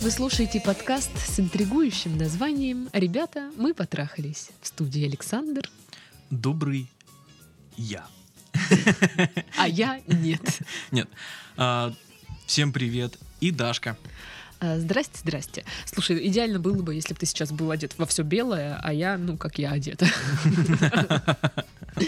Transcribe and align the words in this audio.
Вы 0.00 0.10
слушаете 0.10 0.62
подкаст 0.62 1.10
с 1.18 1.38
интригующим 1.38 2.16
названием 2.16 2.88
«Ребята, 2.94 3.50
мы 3.56 3.74
потрахались». 3.74 4.48
В 4.62 4.66
студии 4.66 5.04
Александр, 5.04 5.68
Добрый 6.30 6.90
я. 7.76 8.06
а 9.58 9.68
я 9.68 10.00
нет. 10.06 10.40
Нет. 10.90 11.06
А, 11.58 11.92
всем 12.46 12.72
привет. 12.72 13.18
И 13.40 13.50
Дашка. 13.50 13.98
А, 14.60 14.78
Здрасте, 14.78 15.18
здрасте. 15.18 15.64
Слушай, 15.86 16.26
идеально 16.28 16.60
было 16.60 16.82
бы, 16.82 16.94
если 16.94 17.14
бы 17.14 17.20
ты 17.20 17.26
сейчас 17.26 17.50
был 17.50 17.70
одет 17.70 17.94
во 17.96 18.04
все 18.04 18.22
белое, 18.22 18.78
а 18.82 18.92
я, 18.92 19.16
ну, 19.16 19.36
как 19.38 19.58
я 19.58 19.70
одета. 19.70 20.06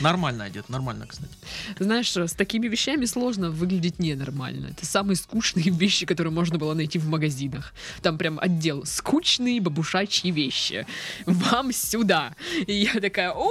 Нормально 0.00 0.44
одет, 0.44 0.68
нормально, 0.68 1.06
кстати. 1.06 1.32
Знаешь, 1.78 2.14
с 2.16 2.32
такими 2.34 2.68
вещами 2.68 3.04
сложно 3.04 3.50
выглядеть 3.50 3.98
ненормально. 3.98 4.68
Это 4.68 4.86
самые 4.86 5.16
скучные 5.16 5.70
вещи, 5.70 6.06
которые 6.06 6.32
можно 6.32 6.58
было 6.58 6.74
найти 6.74 6.98
в 6.98 7.08
магазинах. 7.08 7.74
Там 8.02 8.18
прям 8.18 8.38
отдел 8.38 8.84
«Скучные 8.84 9.60
бабушачьи 9.60 10.30
вещи». 10.30 10.86
Вам 11.26 11.72
сюда. 11.72 12.34
И 12.66 12.72
я 12.72 13.00
такая, 13.00 13.32
о, 13.32 13.50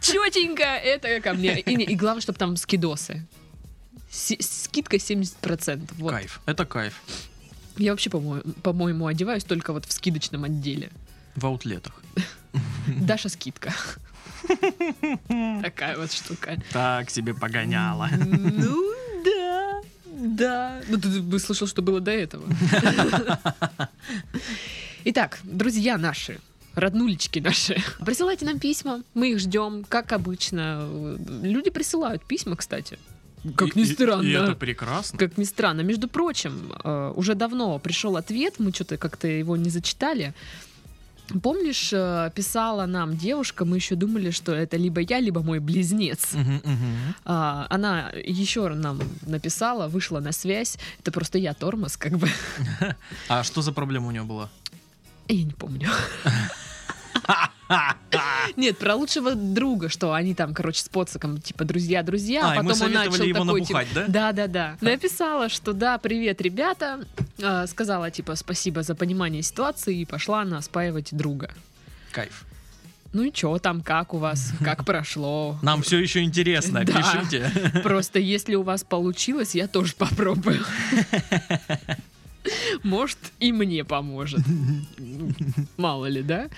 тетенька, 0.00 0.64
это 0.64 1.20
ко 1.20 1.32
мне. 1.34 1.58
И, 1.60 1.72
и 1.72 1.96
главное, 1.96 2.20
чтобы 2.22 2.38
там 2.38 2.56
скидосы. 2.56 3.26
Си- 4.10 4.40
скидка 4.40 4.96
70%. 4.96 5.90
Вот. 5.98 6.12
Кайф. 6.12 6.40
Это 6.46 6.64
кайф. 6.64 7.00
Я 7.80 7.92
вообще, 7.92 8.10
по-моему, 8.10 8.42
по-моему, 8.62 9.06
одеваюсь 9.06 9.42
только 9.42 9.72
вот 9.72 9.86
в 9.86 9.92
скидочном 9.92 10.44
отделе. 10.44 10.90
В 11.34 11.46
аутлетах. 11.46 11.94
Даша 12.86 13.30
скидка. 13.30 13.72
Такая 15.62 15.96
вот 15.96 16.12
штука. 16.12 16.62
Так 16.72 17.08
себе 17.08 17.32
погоняла. 17.32 18.10
Ну 18.12 18.94
да, 19.24 19.80
да. 20.10 20.82
Ну 20.88 21.00
ты 21.00 21.22
бы 21.22 21.38
слышал, 21.38 21.66
что 21.66 21.80
было 21.80 22.00
до 22.00 22.10
этого. 22.10 22.44
Итак, 25.04 25.38
друзья 25.42 25.96
наши, 25.96 26.38
роднулечки 26.74 27.38
наши, 27.38 27.82
присылайте 28.04 28.44
нам 28.44 28.58
письма, 28.58 29.02
мы 29.14 29.30
их 29.30 29.38
ждем, 29.38 29.86
как 29.88 30.12
обычно. 30.12 30.86
Люди 31.42 31.70
присылают 31.70 32.22
письма, 32.26 32.56
кстати. 32.56 32.98
Как 33.56 33.74
ни 33.76 33.82
И- 33.82 33.84
и- 33.86 33.92
странно. 33.94 34.22
И 34.22 34.30
это 34.32 34.54
прекрасно. 34.54 35.18
Как 35.18 35.38
ни 35.38 35.44
странно. 35.44 35.80
Между 35.82 36.08
прочим, 36.08 36.72
э, 36.84 37.12
уже 37.16 37.34
давно 37.34 37.78
пришел 37.78 38.16
ответ, 38.16 38.54
мы 38.58 38.72
что-то 38.72 38.96
как-то 38.96 39.26
его 39.28 39.56
не 39.56 39.70
зачитали. 39.70 40.34
Помнишь, 41.42 41.90
э, 41.92 42.30
писала 42.34 42.86
нам 42.86 43.16
девушка, 43.16 43.64
мы 43.64 43.76
еще 43.76 43.94
думали, 43.94 44.30
что 44.30 44.52
это 44.52 44.76
либо 44.76 45.00
я, 45.00 45.20
либо 45.20 45.42
мой 45.42 45.60
близнец. 45.60 46.32
Мгм. 46.34 46.60
А, 47.24 47.66
она 47.70 48.10
еще 48.26 48.68
нам 48.68 48.98
написала, 49.26 49.86
вышла 49.88 50.18
на 50.20 50.32
связь. 50.32 50.76
Это 50.98 51.12
просто 51.12 51.38
я 51.38 51.54
тормоз, 51.54 51.96
как 51.96 52.18
бы. 52.18 52.28
А 53.28 53.44
что 53.44 53.62
за 53.62 53.72
проблема 53.72 54.08
у 54.08 54.10
него 54.10 54.26
была? 54.26 54.48
Я 55.28 55.44
не 55.44 55.52
помню. 55.52 55.88
Нет, 58.56 58.78
про 58.78 58.94
лучшего 58.94 59.34
друга, 59.34 59.88
что 59.88 60.12
они 60.12 60.34
там, 60.34 60.54
короче, 60.54 60.82
с 60.82 60.88
поциком, 60.88 61.40
типа, 61.40 61.64
друзья-друзья, 61.64 62.42
А, 62.44 62.52
а 62.52 62.62
потом 62.64 62.82
он 62.82 62.92
начал 62.92 63.22
его 63.22 63.44
такой, 63.44 63.60
набухать, 63.60 63.88
типа, 63.88 64.00
да? 64.08 64.32
Да-да-да. 64.32 64.76
Написала, 64.80 65.48
что 65.48 65.72
да, 65.72 65.98
привет, 65.98 66.40
ребята. 66.40 67.04
А, 67.42 67.66
Сказала, 67.66 68.10
типа, 68.10 68.34
спасибо 68.34 68.82
за 68.82 68.94
понимание 68.94 69.42
ситуации 69.42 70.00
и 70.00 70.04
пошла 70.04 70.42
она 70.42 70.60
спаивать 70.62 71.08
друга. 71.12 71.50
Кайф. 72.12 72.44
Ну 73.12 73.24
и 73.24 73.32
чё 73.32 73.58
там, 73.58 73.82
как 73.82 74.14
у 74.14 74.18
вас, 74.18 74.52
как 74.64 74.84
прошло? 74.84 75.58
Нам 75.62 75.82
все 75.82 75.98
еще 75.98 76.22
интересно, 76.22 76.84
Да. 76.84 76.92
пишите. 76.92 77.50
Просто 77.82 78.18
если 78.18 78.54
у 78.54 78.62
вас 78.62 78.84
получилось, 78.84 79.54
я 79.54 79.66
тоже 79.68 79.94
попробую. 79.96 80.64
Может, 82.82 83.18
и 83.38 83.52
мне 83.52 83.84
поможет. 83.84 84.40
Мало 85.76 86.06
ли, 86.06 86.22
да? 86.22 86.48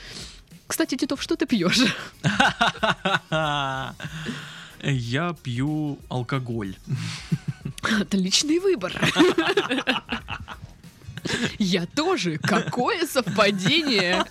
Кстати, 0.72 0.94
Титов, 0.94 1.22
что 1.22 1.37
ты 1.37 1.44
пьешь? 1.44 1.81
Я 4.83 5.34
пью 5.43 5.99
алкоголь. 6.09 6.75
Отличный 8.00 8.59
выбор. 8.59 8.99
Я 11.59 11.84
тоже. 11.84 12.38
Какое 12.38 13.06
совпадение. 13.06 14.25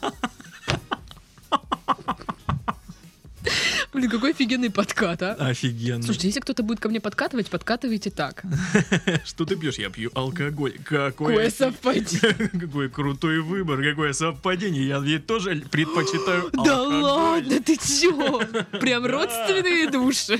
Блин, 4.01 4.09
какой 4.09 4.31
офигенный 4.31 4.71
подкат, 4.71 5.21
а? 5.21 5.33
Офигенно. 5.33 6.01
Слушайте, 6.01 6.29
если 6.29 6.39
кто-то 6.39 6.63
будет 6.63 6.79
ко 6.79 6.89
мне 6.89 6.99
подкатывать, 6.99 7.51
подкатывайте 7.51 8.09
так. 8.09 8.41
Что 9.25 9.45
ты 9.45 9.55
пьешь? 9.55 9.75
Я 9.75 9.91
пью 9.91 10.09
алкоголь. 10.15 10.73
Какое 10.83 11.51
совпадение. 11.51 12.49
Какой 12.59 12.89
крутой 12.89 13.41
выбор, 13.41 13.83
какое 13.83 14.13
совпадение. 14.13 14.87
Я 14.87 14.97
ведь 14.97 15.27
тоже 15.27 15.63
предпочитаю 15.69 16.49
Да 16.51 16.81
ладно, 16.81 17.61
ты 17.61 17.77
чё? 17.77 18.41
Прям 18.79 19.05
родственные 19.05 19.91
души. 19.91 20.39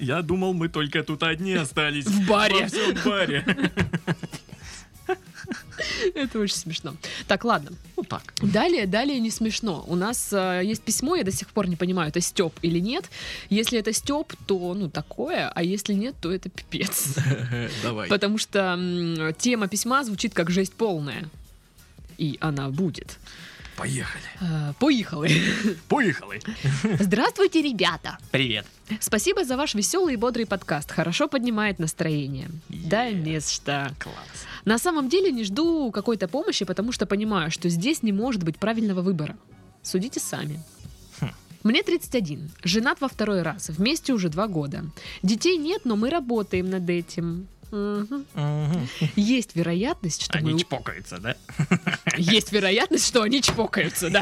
Я 0.00 0.22
думал, 0.22 0.54
мы 0.54 0.70
только 0.70 1.02
тут 1.02 1.22
одни 1.22 1.52
остались. 1.52 2.06
В 2.06 2.26
баре. 2.26 2.62
Во 2.62 2.66
всем 2.66 2.96
баре. 3.04 3.44
Это 6.14 6.38
очень 6.38 6.56
смешно. 6.56 6.94
Так, 7.26 7.44
ладно. 7.44 7.70
Ну 7.96 8.02
так. 8.02 8.34
Далее, 8.42 8.86
далее 8.86 9.20
не 9.20 9.30
смешно. 9.30 9.84
У 9.86 9.94
нас 9.94 10.32
э, 10.32 10.62
есть 10.64 10.82
письмо, 10.82 11.16
я 11.16 11.24
до 11.24 11.32
сих 11.32 11.48
пор 11.48 11.68
не 11.68 11.76
понимаю, 11.76 12.08
это 12.08 12.20
Степ 12.20 12.52
или 12.62 12.78
нет. 12.78 13.04
Если 13.50 13.78
это 13.78 13.92
Степ, 13.92 14.34
то 14.46 14.74
ну 14.74 14.88
такое, 14.88 15.48
а 15.48 15.62
если 15.62 15.94
нет, 15.94 16.14
то 16.20 16.32
это 16.32 16.48
пипец. 16.48 17.14
Давай. 17.82 18.08
Потому 18.08 18.38
что 18.38 18.76
м, 18.78 19.34
тема 19.34 19.68
письма 19.68 20.04
звучит 20.04 20.34
как 20.34 20.50
жесть 20.50 20.72
полная. 20.74 21.28
И 22.18 22.38
она 22.40 22.70
будет. 22.70 23.18
Поехали. 23.76 24.24
Э, 24.40 24.72
Поехали. 24.78 25.30
Поехали. 25.88 26.40
Здравствуйте, 26.98 27.60
ребята! 27.60 28.16
Привет. 28.30 28.66
Спасибо 29.00 29.44
за 29.44 29.56
ваш 29.56 29.74
веселый 29.74 30.14
и 30.14 30.16
бодрый 30.16 30.46
подкаст. 30.46 30.90
Хорошо 30.90 31.28
поднимает 31.28 31.78
настроение. 31.78 32.48
Да, 32.70 33.04
Е. 33.04 33.14
не 33.14 33.40
что. 33.40 33.92
Класс. 33.98 34.16
На 34.64 34.78
самом 34.78 35.08
деле 35.10 35.30
не 35.30 35.44
жду 35.44 35.90
какой-то 35.90 36.26
помощи, 36.26 36.64
потому 36.64 36.90
что 36.92 37.04
понимаю, 37.04 37.50
что 37.50 37.68
здесь 37.68 38.02
не 38.02 38.12
может 38.12 38.42
быть 38.44 38.56
правильного 38.56 39.02
выбора. 39.02 39.36
Судите 39.82 40.20
сами. 40.20 40.62
Хм. 41.20 41.30
Мне 41.62 41.82
31, 41.82 42.50
женат 42.64 43.00
во 43.02 43.08
второй 43.08 43.42
раз, 43.42 43.68
вместе 43.68 44.14
уже 44.14 44.30
два 44.30 44.46
года. 44.48 44.84
Детей 45.22 45.58
нет, 45.58 45.82
но 45.84 45.96
мы 45.96 46.08
работаем 46.08 46.70
над 46.70 46.88
этим. 46.88 47.46
Есть 49.16 49.56
вероятность, 49.56 50.22
что 50.22 50.38
мы... 50.38 50.50
Они 50.50 50.60
чпокаются, 50.60 51.18
да? 51.18 51.36
Есть 52.16 52.52
вероятность, 52.52 53.06
что 53.06 53.22
они 53.22 53.42
чпокаются, 53.42 54.10
да. 54.10 54.20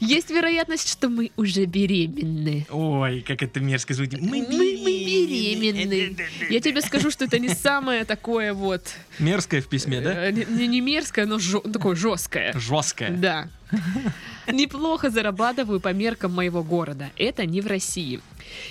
Есть 0.00 0.30
вероятность, 0.30 0.90
что 0.90 1.08
мы 1.08 1.30
уже 1.36 1.64
беременны. 1.66 2.66
Ой, 2.70 3.20
как 3.20 3.42
это 3.42 3.60
мерзко 3.60 3.94
звучит. 3.94 4.20
Мы, 4.20 4.42
мы 4.42 4.76
беременны. 4.76 6.16
Я 6.50 6.60
тебе 6.60 6.80
скажу, 6.80 7.10
что 7.10 7.24
это 7.24 7.38
не 7.38 7.48
самое 7.50 8.04
такое 8.04 8.52
вот... 8.54 8.82
Мерзкое 9.18 9.60
в 9.62 9.68
письме, 9.68 10.00
да? 10.00 10.28
э, 10.28 10.32
Не, 10.32 10.66
не 10.66 10.80
мерзкое, 10.80 11.26
но 11.26 11.36
жё- 11.38 11.70
такое 11.70 11.94
жесткое. 11.96 12.52
Жесткое. 12.58 13.10
Да. 13.10 13.48
Неплохо 14.52 15.10
зарабатываю 15.10 15.80
по 15.80 15.92
меркам 15.92 16.32
моего 16.32 16.62
города. 16.62 17.10
Это 17.16 17.46
не 17.46 17.60
в 17.60 17.66
России. 17.66 18.20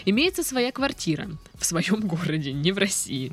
Имеется 0.06 0.44
своя 0.44 0.72
квартира 0.72 1.28
в 1.56 1.66
своем 1.66 2.02
городе, 2.08 2.54
не 2.54 2.72
в 2.72 2.78
России. 2.78 3.32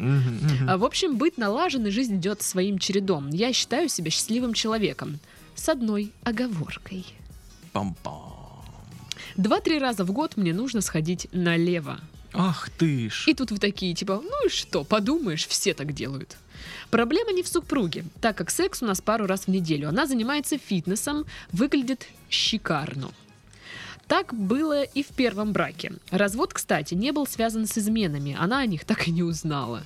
А, 0.69 0.79
в 0.79 0.85
общем, 0.85 1.17
быт 1.17 1.39
налажен, 1.39 1.87
и 1.87 1.91
жизнь 1.91 2.17
идет 2.17 2.43
своим 2.43 2.79
чередом. 2.79 3.29
Я 3.31 3.53
считаю 3.53 3.89
себя 3.89 4.11
счастливым 4.11 4.55
человеком. 4.55 5.19
С 5.55 5.69
одной 5.69 6.13
оговоркой. 6.25 7.05
Пам-пам. 7.73 8.41
Два-три 9.37 9.79
раза 9.79 10.05
в 10.05 10.13
год 10.13 10.37
мне 10.37 10.53
нужно 10.53 10.81
сходить 10.81 11.29
налево. 11.33 12.01
Ах 12.33 12.71
ты 12.71 13.11
ж. 13.11 13.25
И 13.27 13.35
тут 13.35 13.51
вы 13.51 13.59
такие, 13.59 13.95
типа, 13.95 14.21
ну 14.23 14.47
и 14.47 14.49
что, 14.49 14.85
подумаешь, 14.85 15.47
все 15.47 15.75
так 15.75 15.93
делают. 15.93 16.37
Проблема 16.91 17.33
не 17.33 17.43
в 17.43 17.49
супруге, 17.49 18.05
так 18.21 18.37
как 18.37 18.51
секс 18.51 18.83
у 18.83 18.87
нас 18.87 19.01
пару 19.01 19.27
раз 19.27 19.47
в 19.47 19.49
неделю. 19.49 19.89
Она 19.89 20.07
занимается 20.07 20.59
фитнесом, 20.59 21.25
выглядит 21.53 22.07
шикарно. 22.29 23.11
Так 24.07 24.35
было 24.35 24.83
и 24.83 25.05
в 25.05 25.09
первом 25.09 25.53
браке. 25.53 25.93
Развод, 26.11 26.53
кстати, 26.53 26.95
не 26.95 27.13
был 27.13 27.27
связан 27.27 27.67
с 27.67 27.79
изменами. 27.79 28.37
Она 28.39 28.59
о 28.59 28.67
них 28.67 28.85
так 28.85 29.07
и 29.07 29.13
не 29.13 29.23
узнала. 29.23 29.85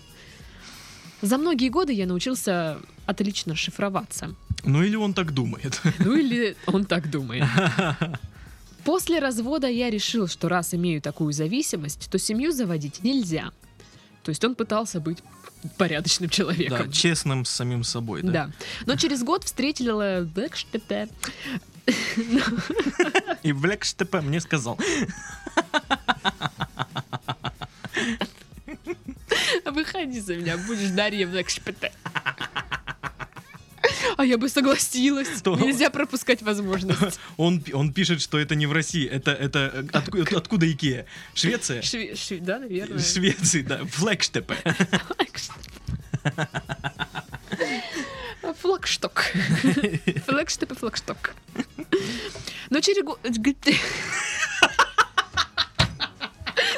За 1.20 1.36
многие 1.36 1.68
годы 1.68 1.92
я 1.92 2.06
научился 2.06 2.78
отлично 3.06 3.54
шифроваться. 3.54 4.34
Ну 4.64 4.82
или 4.82 4.96
он 4.96 5.12
так 5.12 5.32
думает. 5.32 5.80
Ну 5.98 6.16
или 6.16 6.56
он 6.66 6.86
так 6.86 7.10
думает. 7.10 7.44
После 8.84 9.18
развода 9.18 9.66
я 9.66 9.90
решил, 9.90 10.28
что 10.28 10.48
раз 10.48 10.74
имею 10.74 11.00
такую 11.00 11.32
зависимость, 11.32 12.10
то 12.10 12.18
семью 12.18 12.52
заводить 12.52 13.02
нельзя. 13.02 13.52
То 14.22 14.30
есть 14.30 14.44
он 14.44 14.54
пытался 14.54 15.00
быть 15.00 15.18
порядочным 15.78 16.28
Да, 16.28 16.34
человеком. 16.34 16.92
честным 16.92 17.44
с 17.44 17.50
самим 17.50 17.84
собой, 17.84 18.22
да? 18.22 18.32
Да. 18.32 18.50
Но 18.86 18.96
через 18.96 19.22
год 19.22 19.44
встретила 19.44 20.20
Бэкштепе. 20.34 21.08
И 23.42 23.52
Блэк 23.52 23.84
ШТП 23.84 24.22
мне 24.22 24.40
сказал. 24.40 24.78
Выходи 29.64 30.20
за 30.20 30.36
меня, 30.36 30.56
будешь 30.56 30.90
Дарья 30.90 31.26
Бэкштепе. 31.26 31.92
А 34.16 34.24
я 34.24 34.38
бы 34.38 34.48
согласилась. 34.48 35.42
То- 35.42 35.56
Нельзя 35.56 35.90
пропускать 35.90 36.42
возможность. 36.42 37.18
Он, 37.36 37.62
он 37.72 37.92
пишет, 37.92 38.20
что 38.22 38.38
это 38.38 38.54
не 38.54 38.66
в 38.66 38.72
России, 38.72 39.06
это, 39.06 39.32
это 39.32 39.70
э, 39.74 39.82
отку- 39.92 40.36
откуда, 40.36 40.70
Икея? 40.70 41.06
Швеция? 41.34 41.82
Шве- 41.82 42.14
шве- 42.14 42.40
да, 42.40 42.58
наверное. 42.58 42.98
Швеции, 43.00 43.62
да, 43.62 43.84
флагштепе. 43.84 44.56
Флагшток. 48.60 49.24
И 50.06 50.18
флагшток. 50.76 51.34
Но 52.70 52.80
через 52.80 53.02
год... 53.04 53.18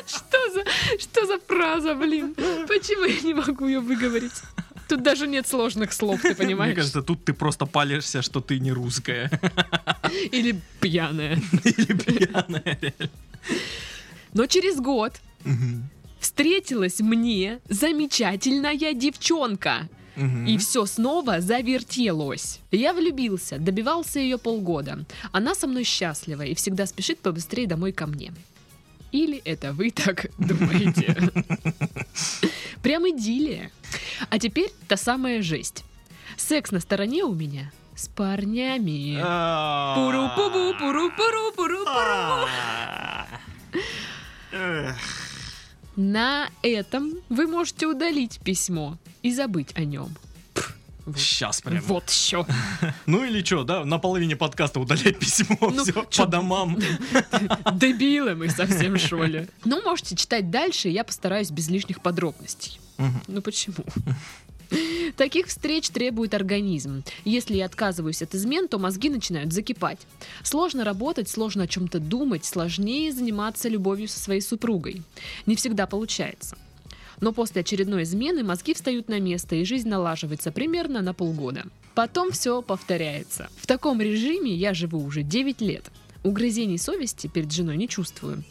Что 0.07 0.53
за, 0.53 0.65
что 0.99 1.27
за 1.27 1.39
фраза, 1.41 1.95
блин? 1.95 2.35
Почему 2.67 3.05
я 3.05 3.21
не 3.21 3.35
могу 3.35 3.67
ее 3.67 3.81
выговорить? 3.81 4.33
Тут 4.89 5.03
даже 5.03 5.27
нет 5.27 5.47
сложных 5.49 5.93
слов, 5.93 6.21
ты 6.23 6.29
Мне 6.29 6.37
понимаешь? 6.37 6.77
кажется, 6.77 7.03
тут 7.03 7.25
ты 7.25 7.33
просто 7.33 7.67
палишься, 7.67 8.23
что 8.23 8.41
ты 8.41 8.59
не 8.61 8.73
русская. 8.73 9.31
Или 10.33 10.61
пьяная. 10.81 11.39
Или 11.65 11.93
пьяная. 11.95 12.79
реально. 12.81 13.11
Но 14.33 14.47
через 14.47 14.77
год 14.81 15.13
встретилась 16.21 17.01
мне 17.01 17.61
замечательная 17.69 18.93
девчонка. 18.95 19.89
И 20.47 20.57
все 20.57 20.87
снова 20.87 21.41
завертелось. 21.43 22.61
Я 22.71 22.95
влюбился, 22.95 23.59
добивался 23.59 24.19
ее 24.19 24.39
полгода. 24.39 25.05
Она 25.33 25.55
со 25.55 25.67
мной 25.67 25.85
счастлива 25.85 26.41
и 26.43 26.55
всегда 26.55 26.87
спешит 26.87 27.19
побыстрее 27.19 27.67
домой 27.67 27.93
ко 27.93 28.07
мне. 28.07 28.33
Или 29.17 29.39
это 29.47 29.73
вы 29.73 29.91
так 29.91 30.27
думаете? 30.39 31.17
Прям 32.83 33.09
идиллия. 33.09 33.71
А 34.29 34.39
теперь 34.39 34.71
та 34.89 34.99
самая 34.99 35.41
жесть. 35.41 35.85
Секс 36.37 36.71
на 36.71 36.81
стороне 36.81 37.25
у 37.25 37.35
меня 37.35 37.73
с 37.95 38.09
парнями. 38.09 39.19
А. 39.23 39.97
Пуру-пу-бу, 39.97 40.75
пуру-пуру, 40.79 41.53
пуру-пуру. 41.57 42.47
А. 44.53 44.95
На 45.97 46.51
этом 46.61 47.15
вы 47.31 47.47
можете 47.47 47.87
удалить 47.87 48.39
письмо 48.45 48.99
и 49.23 49.33
забыть 49.33 49.75
о 49.77 49.85
нем. 49.85 50.11
Сейчас 51.15 51.61
прям. 51.61 51.81
Вот 51.83 52.11
еще. 52.11 52.47
Ну 53.07 53.25
или 53.25 53.45
что, 53.45 53.65
да, 53.65 53.85
на 53.85 53.99
половине 53.99 54.37
подкаста 54.37 54.81
удалять 54.81 55.19
письмо, 55.21 55.57
Ну, 55.61 55.85
все, 55.85 56.03
по 56.03 56.27
домам. 56.27 56.79
Дебилы 57.75 58.35
мы 58.35 58.49
совсем, 58.51 58.99
что 58.99 59.23
ли. 59.25 59.47
Ну, 59.65 59.83
можете 59.83 60.17
читать 60.17 60.51
дальше, 60.51 60.89
я 60.89 61.05
постараюсь 61.05 61.51
без 61.51 61.69
лишних 61.69 62.01
подробностей. 62.01 62.81
Ну 63.29 63.43
почему? 63.43 63.85
Таких 65.17 65.47
встреч 65.47 65.91
требует 65.91 66.35
организм. 66.35 67.05
Если 67.25 67.55
я 67.55 67.67
отказываюсь 67.67 68.23
от 68.23 68.35
измен, 68.35 68.67
то 68.69 68.79
мозги 68.79 69.09
начинают 69.09 69.53
закипать. 69.53 70.01
Сложно 70.43 70.85
работать, 70.85 71.29
сложно 71.29 71.65
о 71.65 71.67
чем-то 71.69 72.01
думать, 72.01 72.45
сложнее 72.45 73.13
заниматься 73.13 73.69
любовью 73.69 74.09
со 74.09 74.19
своей 74.19 74.41
супругой. 74.41 75.03
Не 75.47 75.55
всегда 75.55 75.87
получается. 75.87 76.57
Но 77.21 77.33
после 77.33 77.63
очередной 77.63 78.03
измены 78.03 78.45
мозги 78.45 78.75
встают 78.75 79.09
на 79.09 79.19
место, 79.21 79.57
и 79.57 79.65
жизнь 79.65 79.89
налаживается 79.89 80.53
примерно 80.53 81.03
на 81.03 81.15
полгода. 81.15 81.65
Потом 81.95 82.31
все 82.31 82.61
повторяется. 82.61 83.49
В 83.57 83.67
таком 83.67 84.01
режиме 84.01 84.55
я 84.55 84.75
живу 84.75 85.03
уже 85.03 85.23
9 85.23 85.61
лет. 85.61 85.85
Угрызений 86.25 86.79
совести 86.79 87.27
перед 87.27 87.53
женой 87.53 87.77
не 87.77 87.89
чувствую. 87.89 88.45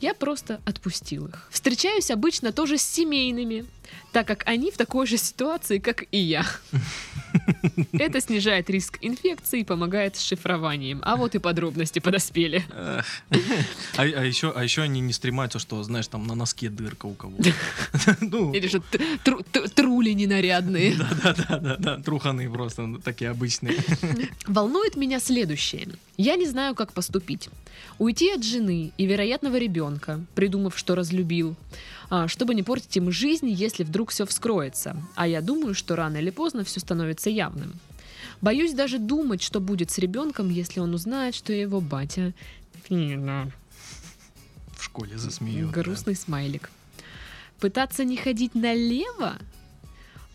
Я 0.00 0.12
просто 0.12 0.60
отпустил 0.66 1.26
их. 1.28 1.48
Встречаюсь 1.50 2.10
обычно 2.10 2.52
тоже 2.52 2.76
с 2.76 2.82
семейными, 2.82 3.64
так 4.12 4.26
как 4.26 4.42
они 4.46 4.70
в 4.70 4.76
такой 4.76 5.06
же 5.06 5.16
ситуации, 5.16 5.78
как 5.78 6.04
и 6.12 6.18
я. 6.18 6.46
Это 7.92 8.20
снижает 8.20 8.70
риск 8.70 8.98
инфекции 9.00 9.60
и 9.60 9.64
помогает 9.64 10.16
с 10.16 10.20
шифрованием. 10.22 11.00
А 11.02 11.16
вот 11.16 11.34
и 11.34 11.38
подробности 11.38 11.98
подоспели. 11.98 12.64
А, 12.70 13.02
а 13.96 14.04
еще, 14.04 14.52
а 14.54 14.62
еще 14.62 14.82
они 14.82 15.00
не 15.00 15.12
стремаются, 15.12 15.58
что, 15.58 15.82
знаешь, 15.82 16.06
там 16.06 16.26
на 16.26 16.34
носке 16.34 16.68
дырка 16.68 17.06
у 17.06 17.14
кого-то. 17.14 17.52
Ну, 18.20 18.52
Или 18.52 18.68
же 18.68 18.80
тру- 19.22 19.42
т- 19.42 19.68
трули 19.68 20.14
ненарядные. 20.14 20.94
да-да-да, 21.22 21.98
труханы 21.98 22.50
просто 22.50 22.82
ну, 22.86 22.98
такие 22.98 23.30
обычные. 23.30 23.76
Волнует 24.46 24.96
меня 24.96 25.20
следующее. 25.20 25.88
Я 26.16 26.36
не 26.36 26.46
знаю, 26.46 26.74
как 26.74 26.92
поступить. 26.92 27.48
Уйти 27.98 28.30
от 28.30 28.44
жены 28.44 28.92
и 28.96 29.06
вероятного 29.06 29.56
ребенка, 29.56 30.20
придумав, 30.34 30.78
что 30.78 30.94
разлюбил, 30.94 31.56
чтобы 32.26 32.54
не 32.54 32.62
портить 32.62 32.96
им 32.96 33.10
жизнь, 33.10 33.48
если 33.48 33.84
вдруг 33.84 34.10
все 34.10 34.26
вскроется. 34.26 34.96
А 35.14 35.26
я 35.26 35.40
думаю, 35.40 35.74
что 35.74 35.96
рано 35.96 36.18
или 36.18 36.30
поздно 36.30 36.64
все 36.64 36.80
становится 36.80 37.30
явным. 37.30 37.74
Боюсь 38.40 38.74
даже 38.74 38.98
думать, 38.98 39.42
что 39.42 39.60
будет 39.60 39.90
с 39.90 39.98
ребенком, 39.98 40.50
если 40.50 40.80
он 40.80 40.94
узнает, 40.94 41.34
что 41.34 41.52
его 41.52 41.80
батя 41.80 42.34
пидор. 42.88 43.52
В 44.76 44.84
школе 44.84 45.16
засмеют. 45.16 45.70
Грустный 45.70 46.14
смайлик. 46.14 46.70
Пытаться 47.60 48.04
не 48.04 48.16
ходить 48.16 48.54
налево? 48.54 49.38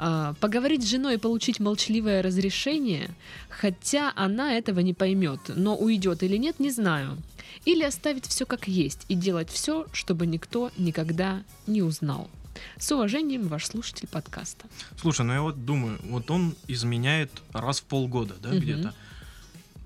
А, 0.01 0.33
поговорить 0.39 0.81
с 0.81 0.89
женой 0.89 1.15
и 1.15 1.17
получить 1.17 1.59
молчаливое 1.59 2.21
разрешение, 2.21 3.11
хотя 3.49 4.13
она 4.15 4.53
этого 4.53 4.79
не 4.79 4.93
поймет, 4.93 5.41
но 5.49 5.75
уйдет 5.75 6.23
или 6.23 6.37
нет, 6.37 6.57
не 6.61 6.71
знаю. 6.71 7.17
Или 7.65 7.83
оставить 7.83 8.25
все 8.25 8.45
как 8.45 8.69
есть 8.69 9.03
и 9.09 9.15
делать 9.15 9.49
все, 9.49 9.87
чтобы 9.91 10.25
никто 10.25 10.71
никогда 10.77 11.43
не 11.67 11.81
узнал. 11.81 12.29
С 12.77 12.89
уважением, 12.93 13.49
ваш 13.49 13.65
слушатель 13.65 14.07
подкаста. 14.07 14.67
Слушай, 15.01 15.25
ну 15.25 15.33
я 15.33 15.41
вот 15.41 15.65
думаю, 15.65 15.99
вот 16.05 16.31
он 16.31 16.55
изменяет 16.67 17.31
раз 17.51 17.81
в 17.81 17.83
полгода, 17.83 18.35
да, 18.41 18.49
Мгм. 18.49 18.59
где-то. 18.59 18.93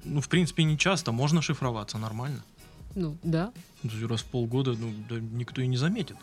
Ну, 0.06 0.22
в 0.22 0.30
принципе, 0.30 0.64
не 0.64 0.78
часто, 0.78 1.12
можно 1.12 1.42
шифроваться 1.42 1.98
нормально. 1.98 2.44
Ну, 2.94 3.18
да, 3.24 3.52
Раз 4.08 4.22
в 4.22 4.26
полгода, 4.26 4.74
ну, 4.74 4.94
да 5.10 5.20
никто 5.20 5.62
и 5.62 5.68
не 5.68 5.78
заметит. 5.78 6.18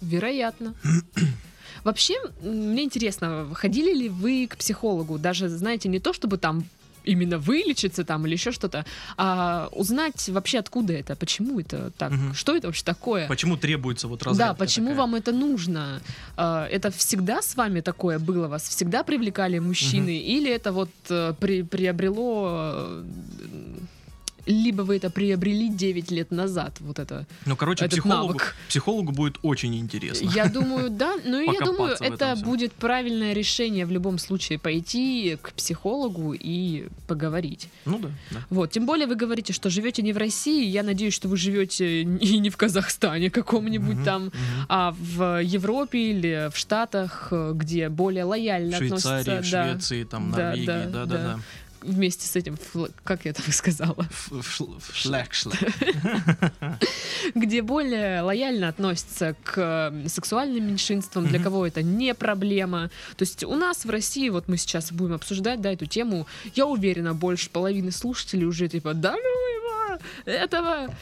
Вероятно. 0.00 0.74
Вообще, 1.84 2.14
мне 2.42 2.84
интересно, 2.84 3.48
ходили 3.54 3.94
ли 3.94 4.08
вы 4.08 4.46
к 4.50 4.56
психологу? 4.56 5.18
Даже, 5.18 5.48
знаете, 5.48 5.88
не 5.88 5.98
то, 5.98 6.12
чтобы 6.12 6.36
там 6.36 6.64
именно 7.04 7.38
вылечиться 7.38 8.04
там 8.04 8.26
или 8.26 8.34
еще 8.34 8.52
что-то, 8.52 8.84
а 9.16 9.70
узнать 9.72 10.28
вообще 10.28 10.58
откуда 10.58 10.92
это, 10.92 11.16
почему 11.16 11.58
это 11.58 11.90
так, 11.96 12.12
Мгм. 12.12 12.34
что 12.34 12.54
это 12.54 12.66
вообще 12.66 12.84
такое. 12.84 13.26
Почему 13.26 13.56
требуется 13.56 14.06
вот 14.08 14.20
Да, 14.20 14.30
разрядка 14.30 14.54
почему 14.56 14.88
такая? 14.88 14.98
вам 15.00 15.14
это 15.14 15.32
нужно? 15.32 16.02
А, 16.36 16.66
Это 16.68 16.90
всегда 16.90 17.40
с 17.40 17.56
вами 17.56 17.80
такое 17.80 18.18
было? 18.18 18.48
Вас 18.48 18.68
всегда 18.68 19.02
привлекали 19.02 19.58
мужчины? 19.60 20.18
Или 20.18 20.50
это 20.50 20.72
вот 20.72 20.90
э, 21.08 21.32
при- 21.40 21.62
приобрело... 21.62 23.02
Либо 24.46 24.82
вы 24.82 24.96
это 24.96 25.10
приобрели 25.10 25.68
9 25.68 26.10
лет 26.10 26.30
назад, 26.30 26.76
вот 26.80 26.98
это. 26.98 27.26
Ну, 27.46 27.56
короче, 27.56 27.84
этот 27.84 28.00
психологу, 28.00 28.28
навык. 28.28 28.56
психологу 28.68 29.12
будет 29.12 29.38
очень 29.42 29.76
интересно. 29.76 30.28
Я 30.34 30.46
думаю, 30.46 30.90
да. 30.90 31.16
Ну, 31.24 31.40
я 31.40 31.60
думаю, 31.60 31.96
это 32.00 32.36
будет 32.36 32.72
правильное 32.72 33.32
решение 33.32 33.86
в 33.86 33.90
любом 33.90 34.18
случае 34.18 34.58
пойти 34.58 35.38
к 35.40 35.52
психологу 35.52 36.34
и 36.34 36.88
поговорить. 37.06 37.68
Ну 37.84 37.98
да, 37.98 38.08
да. 38.30 38.40
Вот, 38.50 38.70
тем 38.70 38.86
более 38.86 39.06
вы 39.06 39.16
говорите, 39.16 39.52
что 39.52 39.70
живете 39.70 40.02
не 40.02 40.12
в 40.12 40.16
России. 40.16 40.64
Я 40.66 40.82
надеюсь, 40.82 41.14
что 41.14 41.28
вы 41.28 41.36
живете 41.36 42.02
и 42.02 42.38
не 42.38 42.50
в 42.50 42.56
Казахстане 42.56 43.30
каком-нибудь 43.30 44.04
там, 44.04 44.32
а 44.68 44.94
в 44.98 45.42
Европе 45.42 46.10
или 46.10 46.50
в 46.52 46.56
Штатах, 46.56 47.28
э, 47.30 47.52
где 47.54 47.88
более 47.88 48.24
лояльно 48.24 48.76
Швейцарии, 48.76 49.20
относятся, 49.20 49.52
да, 49.52 49.72
Швеции, 49.72 50.04
там, 50.04 50.30
Норвегии, 50.30 50.66
да, 50.66 50.84
да, 50.84 50.90
да, 50.90 51.06
да. 51.06 51.22
да. 51.34 51.40
Вместе 51.82 52.26
с 52.26 52.36
этим, 52.36 52.54
фл- 52.54 52.92
как 53.04 53.24
я 53.24 53.30
это 53.32 53.42
сказала, 53.52 54.02
Ф- 54.02 54.32
фшл- 54.32 54.80
фшлэк-шлэк. 54.80 56.78
где 57.34 57.62
более 57.62 58.22
лояльно 58.22 58.68
относятся 58.68 59.36
к 59.44 59.92
сексуальным 60.06 60.66
меньшинствам, 60.68 61.26
для 61.26 61.42
кого 61.42 61.66
это 61.66 61.82
не 61.82 62.14
проблема. 62.14 62.90
То 63.16 63.22
есть 63.22 63.44
у 63.44 63.54
нас 63.54 63.84
в 63.84 63.90
России, 63.90 64.28
вот 64.28 64.48
мы 64.48 64.56
сейчас 64.56 64.92
будем 64.92 65.14
обсуждать, 65.14 65.60
да, 65.60 65.72
эту 65.72 65.86
тему, 65.86 66.26
я 66.54 66.66
уверена, 66.66 67.14
больше 67.14 67.50
половины 67.50 67.90
слушателей 67.92 68.46
уже 68.46 68.68
типа, 68.68 68.94
да 68.94 69.12
ну 69.12 69.18
его, 69.18 69.98
этого 70.24 70.94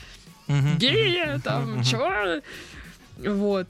гея, 0.78 1.40
там, 1.44 1.82
чего? 1.84 2.42
Вот. 3.18 3.68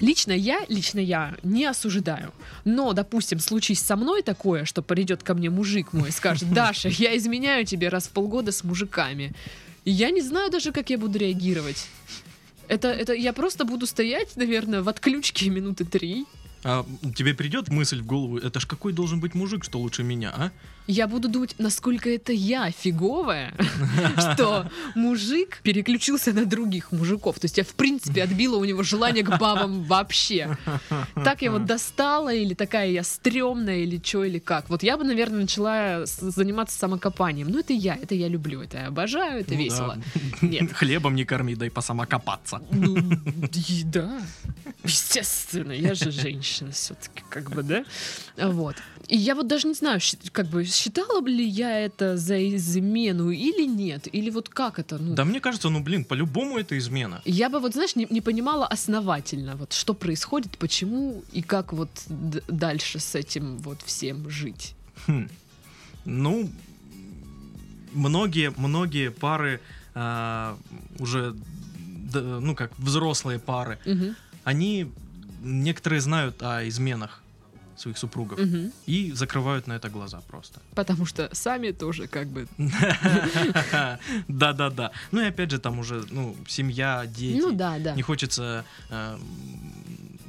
Лично 0.00 0.32
я, 0.32 0.64
лично 0.68 0.98
я 0.98 1.36
не 1.42 1.66
осуждаю. 1.66 2.32
Но, 2.64 2.92
допустим, 2.92 3.38
случись 3.38 3.80
со 3.80 3.96
мной 3.96 4.22
такое, 4.22 4.64
что 4.64 4.82
придет 4.82 5.22
ко 5.22 5.34
мне 5.34 5.50
мужик 5.50 5.92
мой 5.92 6.08
и 6.08 6.12
скажет, 6.12 6.50
Даша, 6.52 6.88
я 6.88 7.16
изменяю 7.16 7.64
тебе 7.64 7.88
раз 7.88 8.06
в 8.06 8.10
полгода 8.10 8.52
с 8.52 8.64
мужиками. 8.64 9.32
И 9.84 9.90
я 9.90 10.10
не 10.10 10.22
знаю 10.22 10.50
даже, 10.50 10.72
как 10.72 10.90
я 10.90 10.98
буду 10.98 11.18
реагировать. 11.18 11.86
Это, 12.68 12.88
это 12.88 13.12
я 13.12 13.32
просто 13.32 13.64
буду 13.64 13.86
стоять, 13.86 14.36
наверное, 14.36 14.82
в 14.82 14.88
отключке 14.88 15.50
минуты 15.50 15.84
три. 15.84 16.24
А 16.64 16.86
тебе 17.14 17.34
придет 17.34 17.68
мысль 17.68 18.00
в 18.00 18.06
голову, 18.06 18.38
это 18.38 18.58
ж 18.58 18.66
какой 18.66 18.94
должен 18.94 19.20
быть 19.20 19.34
мужик, 19.34 19.64
что 19.64 19.78
лучше 19.78 20.02
меня, 20.02 20.32
а? 20.34 20.50
Я 20.86 21.06
буду 21.06 21.28
думать, 21.28 21.54
насколько 21.58 22.10
это 22.10 22.32
я 22.32 22.70
фиговая, 22.70 23.54
что 24.34 24.70
мужик 24.94 25.60
переключился 25.62 26.32
на 26.34 26.44
других 26.44 26.92
мужиков. 26.92 27.38
То 27.38 27.46
есть 27.46 27.56
я, 27.56 27.64
в 27.64 27.74
принципе, 27.74 28.22
отбила 28.22 28.56
у 28.56 28.64
него 28.64 28.82
желание 28.82 29.24
к 29.24 29.38
бабам 29.38 29.84
вообще. 29.84 30.58
Так 31.14 31.40
я 31.40 31.50
вот 31.50 31.64
достала, 31.64 32.34
или 32.34 32.52
такая 32.52 32.90
я 32.90 33.02
стрёмная, 33.02 33.78
или 33.78 34.00
что, 34.04 34.24
или 34.24 34.38
как. 34.38 34.68
Вот 34.68 34.82
я 34.82 34.98
бы, 34.98 35.04
наверное, 35.04 35.40
начала 35.40 36.04
заниматься 36.04 36.78
самокопанием. 36.78 37.48
Ну, 37.48 37.60
это 37.60 37.72
я, 37.72 37.94
это 37.96 38.14
я 38.14 38.28
люблю, 38.28 38.60
это 38.60 38.78
я 38.78 38.86
обожаю, 38.88 39.40
это 39.40 39.52
Ну 39.54 39.56
да. 39.58 39.64
весело. 39.64 39.98
Нет. 40.42 40.72
Хлебом 40.74 41.14
не 41.14 41.24
корми, 41.24 41.54
дай 41.54 41.70
посамокопаться. 41.70 42.60
Ну, 42.70 42.96
да, 43.84 44.20
естественно, 44.84 45.72
я 45.72 45.94
же 45.94 46.10
женщина 46.10 46.72
все-таки, 46.72 47.22
как 47.30 47.50
бы, 47.50 47.62
да? 47.62 47.84
Вот. 48.36 48.76
И 49.08 49.16
я 49.16 49.34
вот 49.34 49.46
даже 49.46 49.68
не 49.68 49.74
знаю, 49.74 50.00
как 50.32 50.46
бы, 50.46 50.64
считала 50.64 51.24
ли 51.26 51.44
я 51.44 51.80
это 51.80 52.16
за 52.16 52.36
измену 52.56 53.30
или 53.30 53.66
нет, 53.66 54.08
или 54.14 54.30
вот 54.30 54.48
как 54.48 54.78
это, 54.78 54.98
ну... 54.98 55.14
Да 55.14 55.24
мне 55.24 55.40
кажется, 55.40 55.68
ну 55.70 55.80
блин, 55.80 56.04
по-любому 56.04 56.58
это 56.58 56.76
измена. 56.78 57.20
Я 57.24 57.48
бы 57.48 57.60
вот, 57.60 57.72
знаешь, 57.72 57.96
не, 57.96 58.06
не 58.10 58.20
понимала 58.20 58.66
основательно, 58.66 59.56
вот 59.56 59.72
что 59.72 59.94
происходит, 59.94 60.56
почему 60.58 61.22
и 61.32 61.42
как 61.42 61.72
вот 61.72 61.90
дальше 62.48 62.98
с 62.98 63.14
этим 63.14 63.58
вот 63.58 63.82
всем 63.82 64.30
жить. 64.30 64.74
Хм. 65.06 65.28
Ну, 66.04 66.50
многие, 67.92 68.52
многие 68.56 69.10
пары 69.10 69.60
а, 69.94 70.56
уже, 70.98 71.34
д- 72.12 72.20
ну 72.20 72.54
как 72.54 72.72
взрослые 72.78 73.38
пары, 73.38 73.78
Мгм, 73.84 74.14
они 74.44 74.90
некоторые 75.42 76.00
знают 76.00 76.42
о 76.42 76.66
изменах 76.68 77.22
своих 77.76 77.98
супругов 77.98 78.38
мгм. 78.38 78.72
и 78.86 79.12
закрывают 79.12 79.66
на 79.66 79.74
это 79.74 79.88
глаза 79.88 80.20
просто. 80.28 80.60
Потому 80.74 81.06
что 81.06 81.28
сами 81.32 81.70
тоже 81.72 82.06
как 82.06 82.28
бы... 82.28 82.46
Да-да-да. 84.28 84.90
Ну 85.12 85.20
и 85.20 85.26
опять 85.26 85.50
же 85.50 85.58
там 85.58 85.78
уже, 85.78 86.04
ну, 86.10 86.36
семья, 86.48 87.04
дети. 87.06 87.40
Ну 87.40 87.52
да, 87.52 87.78
да. 87.78 87.94
Не 87.94 88.02
хочется, 88.02 88.64
э, 88.90 89.18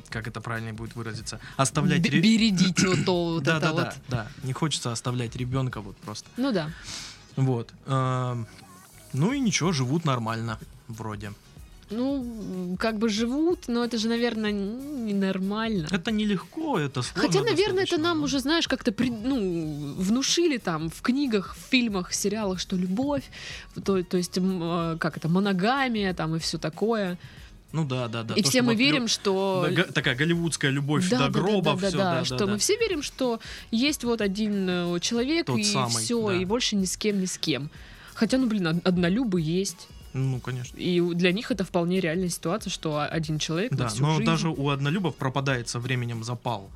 как 0.10 0.28
это 0.28 0.42
правильно 0.42 0.74
будет 0.74 0.96
выразиться, 0.96 1.40
оставлять... 1.58 2.02
Б- 2.02 2.10
ре- 2.10 2.22
Бередить 2.22 2.84
вот 2.84 3.06
то 3.06 3.26
вот 3.34 3.44
Да, 3.44 3.58
это 3.58 3.66
да, 3.68 3.72
вот. 3.74 3.84
да, 3.84 3.96
да. 4.10 4.28
Не 4.44 4.54
хочется 4.54 4.92
оставлять 4.92 5.36
ребенка 5.36 5.82
вот 5.82 5.98
просто. 5.98 6.30
Ну 6.38 6.52
да. 6.52 6.70
Вот. 7.36 7.74
Эм, 7.88 8.48
Ну 9.14 9.32
и 9.34 9.40
ничего, 9.40 9.72
живут 9.72 10.06
нормально, 10.06 10.60
вроде. 10.88 11.32
Ну, 11.92 12.76
как 12.80 12.98
бы 12.98 13.10
живут, 13.10 13.68
но 13.68 13.84
это 13.86 13.98
же, 14.00 14.10
наверное, 14.10 14.52
ненормально. 14.52 15.88
Это 15.92 16.12
нелегко, 16.12 16.80
это 16.80 17.02
сложно 17.04 17.22
Хотя, 17.22 17.44
наверное, 17.44 17.84
это 17.84 17.98
нам 17.98 18.24
уже, 18.24 18.40
знаешь, 18.40 18.68
как-то 18.68 18.92
при- 18.92 19.10
ну, 19.10 19.94
внушили 19.98 20.58
там 20.58 20.90
в 20.90 21.02
книгах, 21.02 21.56
в 21.56 21.70
фильмах, 21.72 22.14
сериалах, 22.14 22.60
что 22.60 22.76
любовь, 22.76 23.24
то, 23.84 24.04
то 24.04 24.18
есть, 24.18 24.34
э, 24.38 24.98
как 25.00 25.18
это, 25.18 25.30
моногамия 25.30 26.14
там 26.14 26.36
и 26.36 26.40
все 26.40 26.58
такое. 26.58 27.18
Ну 27.72 27.86
да, 27.86 28.08
да, 28.08 28.24
да. 28.24 28.34
и 28.36 28.42
то, 28.42 28.50
все 28.50 28.62
мы 28.62 28.72
вот 28.74 28.80
верим, 28.80 29.04
лю- 29.04 29.08
что... 29.08 29.68
да, 29.76 29.84
такая 29.84 30.16
голливудская 30.16 30.72
любовь 30.72 31.08
Да, 31.10 31.28
до 31.28 31.34
да, 31.34 31.40
гроба, 31.40 31.76
да, 31.76 31.82
да, 31.82 31.88
все, 31.90 31.98
да, 31.98 32.04
да, 32.04 32.20
да, 32.20 32.26
что 32.26 32.38
да. 32.38 32.46
мы 32.48 32.58
все 32.58 32.78
верим, 32.78 33.02
что 33.04 33.40
есть 33.72 34.04
вот 34.04 34.22
один 34.22 34.68
э, 34.70 35.00
человек 35.02 35.46
Тот 35.48 35.60
и 35.60 35.64
самый, 35.64 36.04
все, 36.04 36.28
да. 36.30 36.36
и 36.36 36.46
больше 36.46 36.76
ни 36.78 36.86
с 36.86 36.96
кем, 36.98 37.20
ни 37.20 37.26
с 37.26 37.38
кем. 37.38 37.70
Хотя, 38.14 38.38
ну, 38.38 38.48
блин, 38.48 38.66
од- 38.68 38.88
однолюбы 38.88 39.42
есть. 39.42 39.88
Ну, 40.16 40.40
конечно. 40.40 40.78
И 40.78 41.02
для 41.14 41.34
них 41.34 41.52
это 41.52 41.64
вполне 41.66 42.00
реальная 42.00 42.30
ситуация, 42.30 42.72
что 42.72 43.02
один 43.02 43.38
человек 43.38 43.72
на 43.72 43.78
Да, 43.78 43.88
всю 43.88 44.02
но 44.04 44.12
жизнь... 44.16 44.26
даже 44.26 44.50
у 44.50 44.70
однолюбов 44.70 45.16
пропадает 45.16 45.68
со 45.68 45.80
временем 45.80 46.24
запал. 46.24 46.70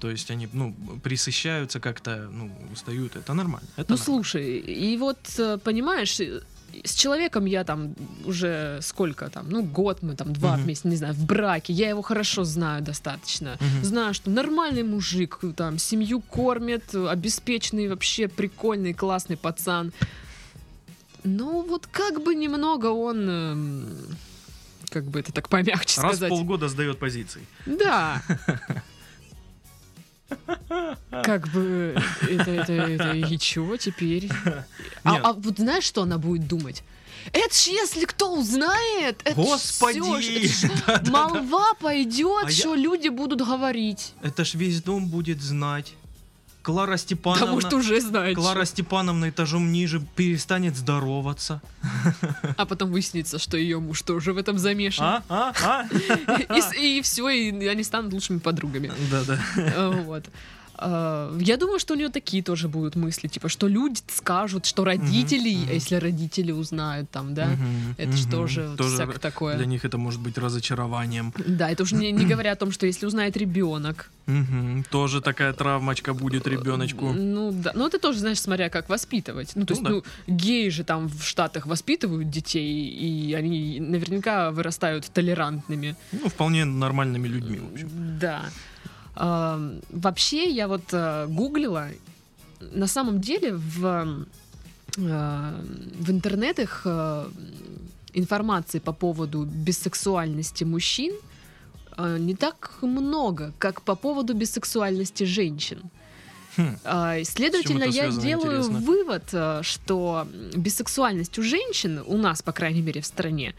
То 0.00 0.10
есть 0.10 0.30
они, 0.30 0.48
ну, 0.52 0.74
присыщаются 1.02 1.78
как-то, 1.78 2.28
ну, 2.32 2.50
устают. 2.72 3.14
Это 3.16 3.32
нормально. 3.34 3.68
Это 3.76 3.92
Ну 3.92 3.96
нормально. 3.96 4.04
слушай, 4.04 4.58
и 4.58 4.96
вот 4.96 5.18
э, 5.38 5.58
понимаешь, 5.62 6.18
э, 6.20 6.40
с 6.84 6.94
человеком 6.94 7.46
я 7.46 7.62
там 7.64 7.94
уже 8.24 8.78
сколько 8.82 9.28
там, 9.28 9.48
ну 9.50 9.62
год 9.62 10.02
мы 10.02 10.16
там 10.16 10.32
два 10.32 10.54
Мгм. 10.56 10.62
вместе, 10.64 10.88
не 10.88 10.96
знаю, 10.96 11.14
в 11.14 11.24
браке, 11.26 11.72
я 11.72 11.88
его 11.90 12.02
хорошо 12.02 12.44
знаю 12.44 12.82
достаточно, 12.82 13.56
Мгм. 13.60 13.84
знаю, 13.84 14.14
что 14.14 14.30
нормальный 14.30 14.82
мужик, 14.84 15.38
там 15.56 15.78
семью 15.78 16.20
кормит, 16.22 16.94
э, 16.94 17.06
обеспеченный 17.08 17.88
вообще 17.88 18.26
прикольный 18.26 18.94
классный 18.94 19.36
пацан. 19.36 19.92
Ну 21.24 21.62
вот 21.62 21.86
как 21.86 22.22
бы 22.22 22.34
немного 22.34 22.86
он, 22.86 23.28
эм, 23.28 23.88
как 24.88 25.04
бы 25.04 25.20
это 25.20 25.32
так 25.32 25.48
помягче 25.48 26.00
Раз 26.00 26.12
в 26.12 26.16
сказать, 26.16 26.30
полгода 26.30 26.68
сдает 26.68 26.98
позиции. 26.98 27.46
да. 27.66 28.22
Как 31.24 31.48
бы 31.48 31.96
это, 32.22 32.50
это, 32.50 32.72
это 32.72 33.12
и 33.16 33.38
чего 33.38 33.76
теперь? 33.76 34.28
А, 35.02 35.12
Нет. 35.14 35.20
а 35.24 35.32
вот 35.32 35.58
знаешь, 35.58 35.82
что 35.84 36.02
она 36.02 36.18
будет 36.18 36.46
думать? 36.46 36.84
Это 37.32 37.52
ж 37.54 37.66
если 37.66 38.04
кто 38.04 38.32
узнает, 38.38 39.20
это 39.24 39.34
Господи! 39.34 39.98
всё 40.00 40.20
ж- 40.20 40.64
это 40.88 41.04
ж 41.04 41.08
молва 41.10 41.74
пойдет, 41.80 42.44
А 42.44 42.50
я- 42.50 42.56
что 42.56 42.74
люди 42.76 43.08
будут 43.08 43.40
говорить. 43.40 44.14
Это 44.22 44.44
ж 44.44 44.54
весь 44.54 44.82
дом 44.82 45.08
будет 45.08 45.42
знать. 45.42 45.92
Клара 46.62 46.92
Да, 46.92 46.96
Степановна... 46.98 47.52
может, 47.52 47.72
уже 47.72 48.00
знает. 48.00 48.36
Клара 48.36 48.64
Степановна 48.64 49.30
этажом 49.30 49.72
ниже 49.72 50.00
перестанет 50.16 50.76
здороваться. 50.76 51.62
А 52.56 52.66
потом 52.66 52.90
выяснится, 52.90 53.38
что 53.38 53.56
ее 53.56 53.80
муж 53.80 54.02
тоже 54.02 54.32
в 54.32 54.38
этом 54.38 54.58
замешан. 54.58 55.04
А? 55.06 55.22
А? 55.28 55.52
А? 55.62 55.86
И, 56.80 57.00
все, 57.02 57.28
и 57.28 57.66
они 57.66 57.82
станут 57.82 58.12
лучшими 58.12 58.38
подругами. 58.38 58.92
Да-да. 59.10 59.38
Э, 59.56 60.02
Вот. 60.04 60.24
Э, 60.80 61.38
Я 61.40 61.56
думаю, 61.56 61.78
что 61.78 61.94
у 61.94 61.96
нее 61.96 62.08
такие 62.08 62.42
тоже 62.42 62.68
будут 62.68 62.96
мысли, 62.96 63.28
типа, 63.28 63.48
что 63.48 63.68
люди 63.68 64.00
скажут, 64.08 64.66
что 64.66 64.84
родители, 64.84 65.68
а 65.70 65.72
если 65.74 65.96
родители 65.96 66.52
узнают, 66.52 67.10
там, 67.10 67.34
да, 67.34 67.46
Мгм, 67.46 67.94
это 67.98 68.16
мгм. 68.16 68.30
тоже, 68.30 68.68
вот 68.68 68.78
Тоже 68.78 68.94
всяко 68.94 69.18
такое. 69.18 69.56
Для 69.56 69.66
них 69.66 69.84
это 69.84 69.98
может 69.98 70.20
быть 70.20 70.38
разочарованием. 70.38 71.32
Да, 71.46 71.70
это 71.70 71.82
уже 71.82 71.96
не, 71.96 72.12
не 72.12 72.24
говоря 72.32 72.52
о 72.52 72.56
том, 72.56 72.72
что 72.72 72.86
если 72.86 73.06
узнает 73.06 73.36
ребенок. 73.36 74.10
Мгм. 74.26 74.84
Тоже 74.90 75.20
такая 75.20 75.52
травмочка 75.52 76.14
будет 76.14 76.46
ребеночку. 76.46 77.12
Ну 77.12 77.52
да. 77.52 77.72
Ну 77.74 77.86
это 77.86 77.98
тоже, 77.98 78.20
знаешь, 78.20 78.40
смотря 78.40 78.68
как 78.68 78.88
воспитывать. 78.88 79.52
Ну, 79.56 79.66
то 79.66 79.72
есть, 79.72 79.82
Ну 79.82 79.88
да. 79.88 79.94
ну, 80.26 80.34
геи 80.34 80.68
же 80.68 80.84
там 80.84 81.08
в 81.08 81.22
Штатах 81.24 81.66
воспитывают 81.66 82.30
детей, 82.30 82.88
и 82.88 83.34
они 83.34 83.80
наверняка 83.80 84.50
вырастают 84.50 85.06
толерантными. 85.06 85.96
Ну, 86.12 86.28
вполне 86.28 86.64
нормальными 86.64 87.26
людьми, 87.28 87.58
в 87.58 87.72
общем. 87.72 87.88
Да. 88.20 88.42
А, 89.22 89.60
вообще, 89.90 90.48
я 90.48 90.66
вот 90.66 90.82
а, 90.92 91.26
гуглила. 91.26 91.88
На 92.72 92.86
самом 92.86 93.20
деле 93.20 93.52
в, 93.52 94.16
а, 94.98 95.60
в 95.98 96.10
интернетах 96.10 96.82
а, 96.86 97.30
информации 98.14 98.78
по 98.78 98.92
поводу 98.92 99.44
бисексуальности 99.44 100.64
мужчин 100.64 101.12
не 101.98 102.34
так 102.34 102.78
много, 102.80 103.52
как 103.58 103.82
по 103.82 103.94
поводу 103.94 104.32
бисексуальности 104.32 105.24
женщин. 105.24 105.82
Хм. 106.56 106.76
Следовательно, 107.24 107.84
я 107.84 107.92
связано, 107.92 108.22
делаю 108.22 108.58
интересно? 108.58 108.78
вывод, 108.78 109.34
что 109.66 110.26
бисексуальность 110.56 111.38
у 111.38 111.42
женщин, 111.42 112.02
у 112.06 112.16
нас, 112.16 112.40
по 112.40 112.52
крайней 112.52 112.80
мере, 112.80 113.02
в 113.02 113.06
стране, 113.06 113.54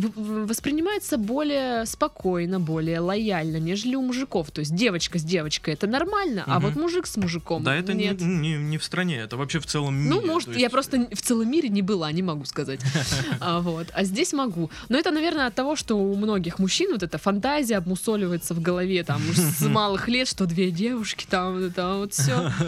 воспринимается 0.00 1.16
более 1.18 1.86
спокойно, 1.86 2.60
более 2.60 3.00
лояльно, 3.00 3.56
нежели 3.58 3.94
у 3.94 4.02
мужиков. 4.02 4.50
То 4.50 4.60
есть 4.60 4.74
девочка 4.74 5.18
с 5.18 5.22
девочкой 5.22 5.74
это 5.74 5.86
нормально, 5.86 6.44
а 6.46 6.58
Мгм. 6.58 6.68
вот 6.68 6.76
мужик 6.76 7.06
с 7.06 7.16
мужиком 7.16 7.62
Да, 7.62 7.74
это 7.74 7.94
не, 7.94 8.04
нет. 8.04 8.20
не, 8.20 8.56
не 8.56 8.78
в 8.78 8.84
стране, 8.84 9.16
это 9.18 9.36
вообще 9.36 9.58
в 9.60 9.66
целом 9.66 9.96
мире. 9.96 10.10
Ну, 10.14 10.26
может, 10.26 10.48
то 10.48 10.54
я 10.54 10.60
есть- 10.60 10.72
просто 10.72 11.08
в 11.12 11.20
целом 11.22 11.50
мире 11.50 11.68
не 11.68 11.82
была, 11.82 12.10
не 12.12 12.22
могу 12.22 12.44
сказать. 12.44 12.80
А, 13.40 13.60
вот. 13.60 13.86
а 13.94 14.04
здесь 14.04 14.32
могу. 14.32 14.70
Но 14.88 14.98
это, 14.98 15.10
наверное, 15.10 15.46
от 15.46 15.54
того, 15.54 15.76
что 15.76 15.96
у 15.98 16.14
многих 16.16 16.58
мужчин 16.58 16.92
вот 16.92 17.02
эта 17.02 17.18
фантазия 17.18 17.76
обмусоливается 17.76 18.54
в 18.54 18.60
голове 18.60 19.02
там 19.04 19.20
с 19.34 19.60
малых 19.68 20.08
лет, 20.08 20.28
что 20.28 20.46
две 20.46 20.70
девушки 20.70 21.26
там, 21.28 21.56
это 21.58 21.94
вот 21.94 22.12
все. 22.14 22.50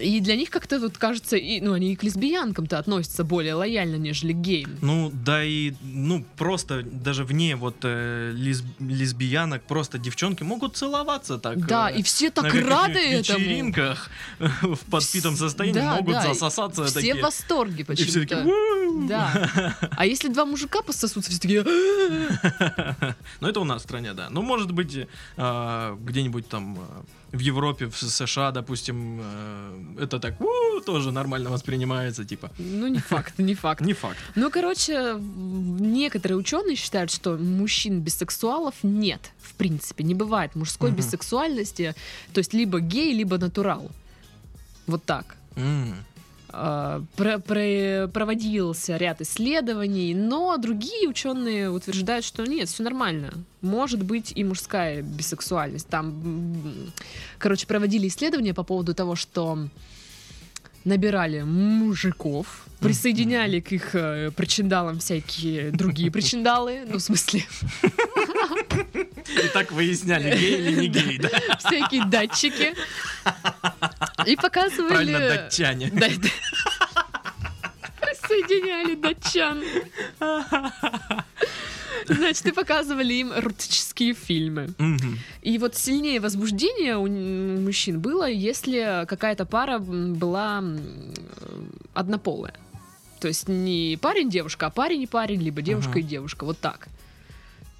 И 0.00 0.20
для 0.20 0.36
них 0.36 0.50
как-то 0.50 0.78
вот 0.78 0.98
кажется, 0.98 1.36
и, 1.36 1.60
ну, 1.60 1.72
они 1.72 1.92
и 1.92 1.96
к 1.96 2.02
лесбиянкам-то 2.02 2.78
относятся 2.78 3.24
более 3.24 3.54
лояльно, 3.54 3.96
нежели 3.96 4.32
к 4.32 4.36
геям. 4.36 4.76
Ну, 4.82 5.10
да 5.12 5.44
и, 5.44 5.72
ну, 5.82 6.24
просто 6.36 6.82
даже 6.82 7.24
вне 7.24 7.56
вот 7.56 7.76
э, 7.84 8.32
лесб- 8.34 8.64
лесбиянок, 8.80 9.62
просто 9.62 9.98
девчонки 9.98 10.42
могут 10.42 10.76
целоваться 10.76 11.38
так. 11.38 11.66
Да, 11.66 11.90
э, 11.90 11.98
и 11.98 12.02
все 12.02 12.26
на 12.26 12.30
так 12.42 12.54
рады 12.54 12.98
этому. 12.98 13.38
вечеринках 13.38 14.10
в 14.38 14.78
подпитом 14.90 15.36
состоянии 15.36 15.78
Да, 15.80 15.96
могут 15.96 16.14
да, 16.14 16.22
засосаться 16.22 16.84
Все 16.84 16.94
такие. 16.94 17.14
в 17.14 17.20
восторге 17.22 17.86
и 17.88 17.94
все 17.94 18.20
такие, 18.20 18.26
почему-то. 18.26 19.08
Да. 19.08 19.76
А 19.96 20.04
если 20.04 20.28
два 20.28 20.44
мужика 20.44 20.82
пососутся, 20.82 21.30
все 21.30 21.40
такие... 21.40 21.64
Ну, 23.40 23.48
это 23.48 23.60
у 23.60 23.64
нас 23.64 23.82
в 23.82 23.84
стране, 23.84 24.12
да. 24.14 24.28
Ну, 24.30 24.42
может 24.42 24.72
быть, 24.72 25.06
э, 25.36 25.96
где-нибудь 26.00 26.48
там 26.48 26.78
э, 26.78 26.82
в 27.36 27.40
Европе, 27.40 27.86
в 27.86 27.96
США, 27.96 28.50
допустим, 28.50 29.20
э, 29.22 30.04
это 30.04 30.18
так 30.18 30.40
«У, 30.40 30.80
тоже 30.80 31.12
нормально 31.12 31.50
воспринимается, 31.50 32.24
типа. 32.24 32.50
Ну, 32.58 32.88
не 32.88 32.98
факт, 32.98 33.38
не 33.38 33.54
факт. 33.54 33.80
Не 33.80 33.92
факт. 33.92 34.18
Ну, 34.34 34.50
короче, 34.50 35.16
некоторые 35.18 36.36
ученые 36.36 36.76
считают, 36.76 37.10
что 37.10 37.36
мужчин 37.36 38.00
бисексуалов 38.00 38.74
нет, 38.82 39.32
в 39.42 39.54
принципе. 39.54 40.04
Не 40.04 40.14
бывает 40.14 40.56
мужской 40.56 40.90
бисексуальности. 40.90 41.94
То 42.32 42.38
есть 42.38 42.54
либо 42.54 42.80
гей, 42.80 43.14
либо 43.14 43.38
натурал. 43.38 43.90
Вот 44.86 45.04
так. 45.04 45.36
А, 46.58 47.02
про- 47.16 47.38
про- 47.38 48.08
проводился 48.08 48.96
ряд 48.96 49.20
исследований, 49.20 50.14
но 50.14 50.56
другие 50.56 51.06
ученые 51.06 51.68
утверждают, 51.70 52.24
что 52.24 52.46
нет, 52.46 52.68
все 52.70 52.82
нормально. 52.82 53.34
Может 53.60 54.02
быть 54.02 54.32
и 54.34 54.42
мужская 54.42 55.02
бисексуальность. 55.02 55.86
Там, 55.88 56.92
короче, 57.38 57.66
проводили 57.66 58.08
исследования 58.08 58.54
по 58.54 58.62
поводу 58.62 58.94
того, 58.94 59.16
что 59.16 59.68
набирали 60.86 61.42
мужиков, 61.42 62.64
присоединяли 62.80 63.60
к 63.60 63.72
их 63.72 63.94
э, 63.94 64.30
причиндалам 64.30 64.98
всякие 65.00 65.72
другие 65.72 66.10
причиндалы, 66.10 66.84
ну, 66.88 66.96
в 66.96 67.00
смысле, 67.02 67.44
И 69.44 69.48
так 69.52 69.72
выясняли, 69.72 70.36
гей 70.38 70.58
или 70.58 70.80
не 70.80 70.88
гей, 70.88 71.18
да? 71.18 71.28
всякие 71.58 72.04
датчики. 72.06 72.74
И 74.26 74.36
показывали... 74.36 74.88
Правильно, 74.88 75.18
датчане. 75.20 75.90
Да, 75.92 76.08
да. 76.08 76.28
Присоединяли 78.00 78.94
датчан. 78.96 79.62
Значит, 82.08 82.46
и 82.46 82.52
показывали 82.52 83.14
им 83.14 83.32
эротические 83.32 84.14
фильмы. 84.14 84.68
Мгм. 84.78 85.18
И 85.42 85.58
вот 85.58 85.74
сильнее 85.76 86.20
возбуждение 86.20 86.96
у 86.96 87.06
мужчин 87.60 88.00
было, 88.00 88.28
если 88.28 89.04
какая-то 89.06 89.44
пара 89.44 89.78
была 89.78 90.62
однополая. 91.94 92.54
То 93.20 93.28
есть 93.28 93.48
не 93.48 93.98
парень-девушка, 94.00 94.66
а 94.66 94.70
парень 94.70 95.02
и 95.02 95.06
парень, 95.06 95.40
либо 95.40 95.62
девушка 95.62 95.92
Ага. 95.92 96.00
и 96.00 96.02
девушка. 96.02 96.44
Вот 96.44 96.58
так. 96.58 96.88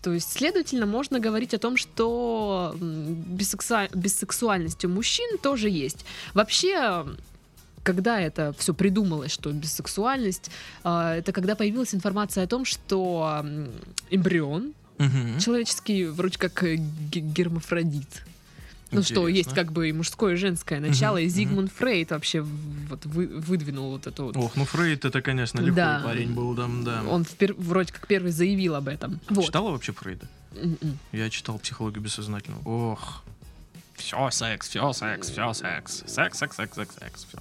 То 0.06 0.12
есть, 0.12 0.30
следовательно, 0.34 0.86
можно 0.86 1.18
говорить 1.18 1.52
о 1.52 1.58
том, 1.58 1.76
что 1.76 2.76
м, 2.80 3.14
бисексуа- 3.36 3.90
бисексуальность 3.92 4.84
у 4.84 4.88
мужчин 4.88 5.36
тоже 5.42 5.68
есть. 5.68 6.04
Вообще, 6.32 7.04
когда 7.82 8.20
это 8.20 8.54
все 8.56 8.72
придумалось, 8.72 9.32
что 9.32 9.50
бисексуальность, 9.50 10.48
а, 10.84 11.16
это 11.16 11.32
когда 11.32 11.56
появилась 11.56 11.92
информация 11.92 12.44
о 12.44 12.46
том, 12.46 12.64
что 12.64 13.44
эмбрион 14.10 14.74
Мгм. 14.98 15.40
человеческий 15.40 16.04
вроде 16.04 16.38
как 16.38 16.62
э, 16.62 16.76
ге- 16.76 17.20
гермафродит. 17.22 18.22
Ну 18.92 19.02
что, 19.02 19.26
есть 19.28 19.48
Интересно. 19.48 19.54
как 19.64 19.72
бы 19.72 19.88
и 19.88 19.92
мужское, 19.92 20.34
и 20.34 20.36
женское 20.36 20.78
начало, 20.80 21.16
Мгм, 21.16 21.26
и. 21.26 21.28
Зигмунд 21.28 21.72
Фрейд 21.72 22.10
вообще 22.12 22.42
вот 22.42 23.04
вы- 23.06 23.26
выдвинул 23.26 23.90
вот 23.90 24.06
это 24.06 24.22
вот. 24.22 24.36
Ох, 24.36 24.54
ну 24.54 24.64
Фрейд 24.64 25.04
это, 25.04 25.20
конечно, 25.22 25.58
лихой 25.60 25.74
Да. 25.74 26.00
парень 26.04 26.32
был, 26.32 26.54
там, 26.54 26.84
да. 26.84 27.02
Он 27.08 27.22
впер- 27.22 27.54
вроде 27.58 27.92
как 27.92 28.06
первый 28.06 28.30
заявил 28.30 28.74
об 28.76 28.86
этом. 28.88 29.20
Вот. 29.28 29.44
Читала 29.46 29.70
вообще 29.72 29.92
Фрейда? 29.92 30.28
М-м. 30.54 30.98
Я 31.12 31.28
читал 31.30 31.58
психологию 31.58 32.02
бессознательного. 32.02 32.62
Ох. 32.64 33.22
Все 33.96 34.30
секс, 34.30 34.68
все 34.68 34.92
секс, 34.92 35.30
все 35.30 35.52
секс. 35.52 36.04
Секс, 36.06 36.38
секс, 36.38 36.56
секс, 36.56 36.74
секс, 36.76 36.94
секс, 36.98 37.26
все. 37.28 37.38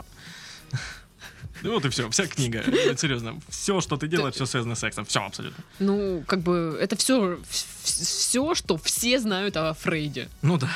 Ну 1.66 1.74
вот 1.74 1.86
и 1.86 1.90
все, 1.90 2.10
вся 2.12 2.28
книга. 2.28 2.64
Серьезно, 2.96 3.40
все, 3.50 3.82
что 3.82 3.98
ты 3.98 4.08
делаешь, 4.08 4.36
все 4.36 4.46
связано 4.46 4.76
с 4.76 4.80
сексом. 4.80 5.04
Все 5.06 5.26
абсолютно. 5.26 5.64
Ну, 5.80 6.24
как 6.28 6.42
бы 6.42 6.78
это 6.80 6.96
все, 6.96 7.40
все, 7.50 8.54
что 8.54 8.78
все 8.78 9.20
знают 9.20 9.58
о 9.58 9.74
Фрейде. 9.74 10.30
Ну 10.44 10.58
да. 10.60 10.70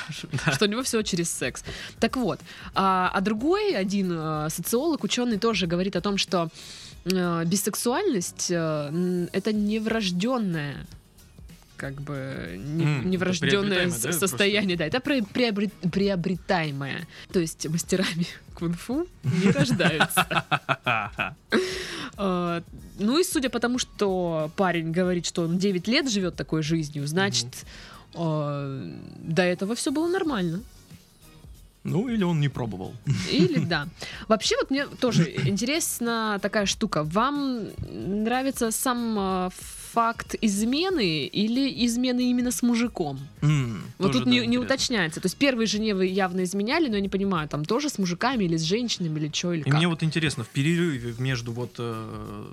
да. 0.46 0.52
что 0.52 0.66
у 0.66 0.68
него 0.68 0.82
все 0.82 1.04
через 1.04 1.30
секс. 1.30 1.64
Так 2.00 2.18
вот, 2.18 2.40
а, 2.74 3.12
а 3.14 3.22
другой 3.22 3.76
один 3.76 4.12
э, 4.12 4.50
социолог, 4.50 5.04
ученый 5.04 5.38
тоже 5.38 5.68
говорит 5.68 5.96
о 5.96 6.02
том, 6.02 6.18
что 6.18 6.50
э, 7.06 7.44
бисексуальность 7.46 8.48
э, 8.50 9.28
это 9.32 9.54
не 9.54 9.80
врожденная 9.80 10.88
как 11.80 12.02
бы 12.02 12.58
не, 12.58 12.84
это 12.84 13.08
неврожденное 13.08 13.90
да, 13.90 14.12
состояние, 14.12 14.76
да, 14.76 14.86
это 14.86 15.00
приобрет- 15.00 15.90
приобретаемое. 15.90 17.08
То 17.32 17.40
есть 17.40 17.68
мастерами 17.70 18.28
кунг-фу 18.54 19.08
не 19.24 19.52
рождаются. 19.60 20.28
Э, 22.18 22.62
Ну 23.00 23.18
и 23.18 23.24
судя 23.24 23.50
по 23.50 23.60
тому, 23.62 23.80
что 23.80 24.52
парень 24.58 24.92
говорит, 24.92 25.26
что 25.26 25.44
он 25.44 25.58
9 25.58 25.88
лет 25.88 26.10
живет 26.12 26.36
такой 26.36 26.64
жизнью, 26.64 27.08
значит, 27.08 27.66
э, 28.14 28.94
до 29.24 29.42
этого 29.42 29.74
все 29.76 29.92
было 29.92 30.10
нормально. 30.10 30.60
Ну 31.92 32.08
или 32.10 32.24
он 32.24 32.40
не 32.40 32.50
пробовал. 32.50 32.94
Или 33.32 33.60
да. 33.66 33.88
Вообще, 34.28 34.56
вот 34.62 34.72
мне 34.72 34.86
тоже 34.86 35.34
интересна 35.46 36.40
такая 36.42 36.66
штука. 36.66 37.04
Вам 37.04 37.68
нравится 38.24 38.72
сам 38.72 39.18
э, 39.20 39.50
факт 39.94 40.36
измены 40.42 41.26
или 41.26 41.86
измены 41.86 42.30
именно 42.30 42.52
с 42.52 42.62
мужиком? 42.64 43.20
М, 43.42 43.82
Вот 43.98 44.12
тут 44.12 44.26
да, 44.26 44.30
не, 44.32 44.48
не 44.48 44.58
уточняется. 44.58 45.20
То 45.20 45.26
есть 45.26 45.38
первой 45.38 45.66
жене 45.66 45.94
вы 45.96 46.06
явно 46.06 46.44
изменяли, 46.44 46.90
но 46.90 46.96
я 46.96 47.02
не 47.02 47.10
понимаю, 47.10 47.48
там 47.50 47.66
тоже 47.66 47.90
с 47.90 47.98
мужиками 48.00 48.46
или 48.46 48.58
с 48.58 48.62
женщинами, 48.64 49.20
или 49.20 49.32
что, 49.34 49.54
или 49.54 49.62
И 49.62 49.70
как? 49.70 49.74
мне 49.74 49.88
вот 49.88 50.04
интересно, 50.04 50.44
в 50.44 50.50
перерыве 50.50 51.16
между 51.18 51.52
вот 51.52 51.76
э, 51.80 52.46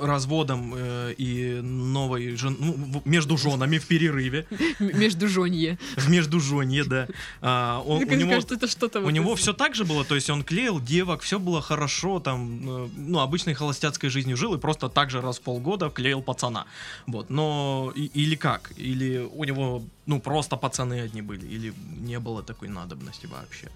разводом 0.00 0.74
э, 0.76 1.14
и 1.18 1.60
новой 1.62 2.36
жен... 2.36 2.56
ну, 2.60 3.02
между 3.04 3.36
женами 3.36 3.78
в 3.78 3.86
перерыве, 3.86 4.46
Между 4.78 5.28
жонье. 5.28 5.78
в 5.96 6.08
междужонье, 6.08 6.84
да. 6.84 7.08
а, 7.40 7.82
он- 7.86 8.02
у 8.04 8.14
него 8.14 8.30
кажется, 8.30 8.54
это 8.54 8.66
что-то 8.68 9.00
У 9.00 9.10
него 9.10 9.34
все 9.34 9.52
так 9.52 9.74
же 9.74 9.84
было, 9.84 10.04
то 10.04 10.14
есть 10.14 10.30
он 10.30 10.42
клеил 10.44 10.80
девок, 10.80 11.22
все 11.22 11.38
было 11.38 11.60
хорошо, 11.60 12.20
там, 12.20 12.60
э, 12.86 12.88
ну, 12.96 13.18
обычной 13.20 13.54
холостяцкой 13.54 14.10
жизнью 14.10 14.36
жил 14.36 14.54
и 14.54 14.58
просто 14.58 14.88
так 14.88 15.10
же 15.10 15.20
раз 15.20 15.38
в 15.38 15.42
полгода 15.42 15.90
клеил 15.90 16.22
пацана. 16.22 16.66
Вот, 17.06 17.30
но 17.30 17.92
и- 17.96 18.06
или 18.14 18.34
как? 18.36 18.72
Или 18.76 19.28
у 19.32 19.44
него, 19.44 19.82
ну, 20.06 20.20
просто 20.20 20.56
пацаны 20.56 21.00
одни 21.00 21.22
были, 21.22 21.46
или 21.46 21.72
не 22.00 22.18
было 22.18 22.42
такой 22.42 22.68
надобности 22.68 23.26
вообще. 23.26 23.68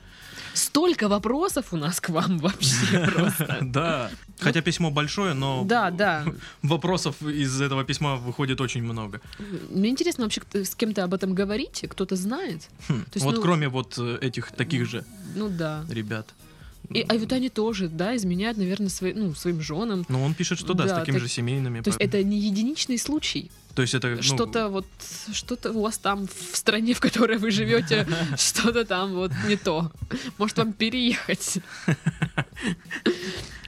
Столько 0.55 1.09
вопросов 1.09 1.73
у 1.73 1.77
нас 1.77 2.01
к 2.01 2.09
вам 2.11 2.39
вообще 2.43 3.07
просто. 3.15 3.59
Да, 3.63 4.11
хотя 4.41 4.61
письмо 4.61 4.91
большое, 4.91 5.35
но 5.35 5.65
Да, 5.65 5.91
да. 5.91 6.25
вопросов 6.63 7.23
из 7.23 7.61
этого 7.61 7.85
письма 7.85 8.17
выходит 8.17 8.61
очень 8.61 8.83
много. 8.83 9.21
Мне 9.71 9.89
интересно 9.91 10.25
вообще, 10.25 10.41
с 10.53 10.75
кем-то 10.75 11.05
об 11.05 11.15
этом 11.15 11.35
говорите, 11.35 11.89
кто-то 11.89 12.17
знает? 12.17 12.69
Хм, 12.89 13.05
Вот 13.17 13.35
ну- 13.37 13.43
кроме 13.43 13.69
вот 13.69 13.99
э, 13.99 14.19
этих 14.21 14.51
таких 14.53 14.87
же 14.87 15.05
Ну 15.37 15.49
да. 15.49 15.85
ребят. 15.89 16.27
И, 16.91 17.01
а 17.09 17.15
вот 17.15 17.33
они 17.33 17.49
тоже, 17.49 17.89
да, 17.89 18.17
изменяют, 18.17 18.59
наверное, 18.59 18.89
свои, 18.89 19.13
ну, 19.13 19.35
своим 19.35 19.61
женам. 19.61 20.05
Ну, 20.09 20.23
он 20.23 20.35
пишет, 20.35 20.59
что 20.59 20.75
да, 20.75 20.87
с 20.87 20.91
Да, 20.91 21.01
такими 21.01 21.17
так- 21.17 21.23
же 21.23 21.29
семейными. 21.29 21.81
То 21.81 21.91
есть 21.91 22.01
это 22.01 22.23
не 22.23 22.39
единичный 22.39 22.99
случай. 22.99 23.51
То 23.75 23.83
есть 23.83 23.95
это 23.95 24.09
ну, 24.09 24.23
Что-то 24.23 24.69
вот, 24.69 24.87
что-то 25.33 25.71
у 25.73 25.83
вас 25.83 25.99
там 25.99 26.27
в 26.27 26.57
стране, 26.57 26.95
в 26.95 27.01
которой 27.01 27.37
вы 27.37 27.51
живете, 27.51 28.07
что-то 28.39 28.85
там 28.87 29.13
вот 29.15 29.33
не 29.47 29.57
то. 29.57 29.91
Может 30.39 30.59
вам 30.59 30.73
переехать. 30.73 31.59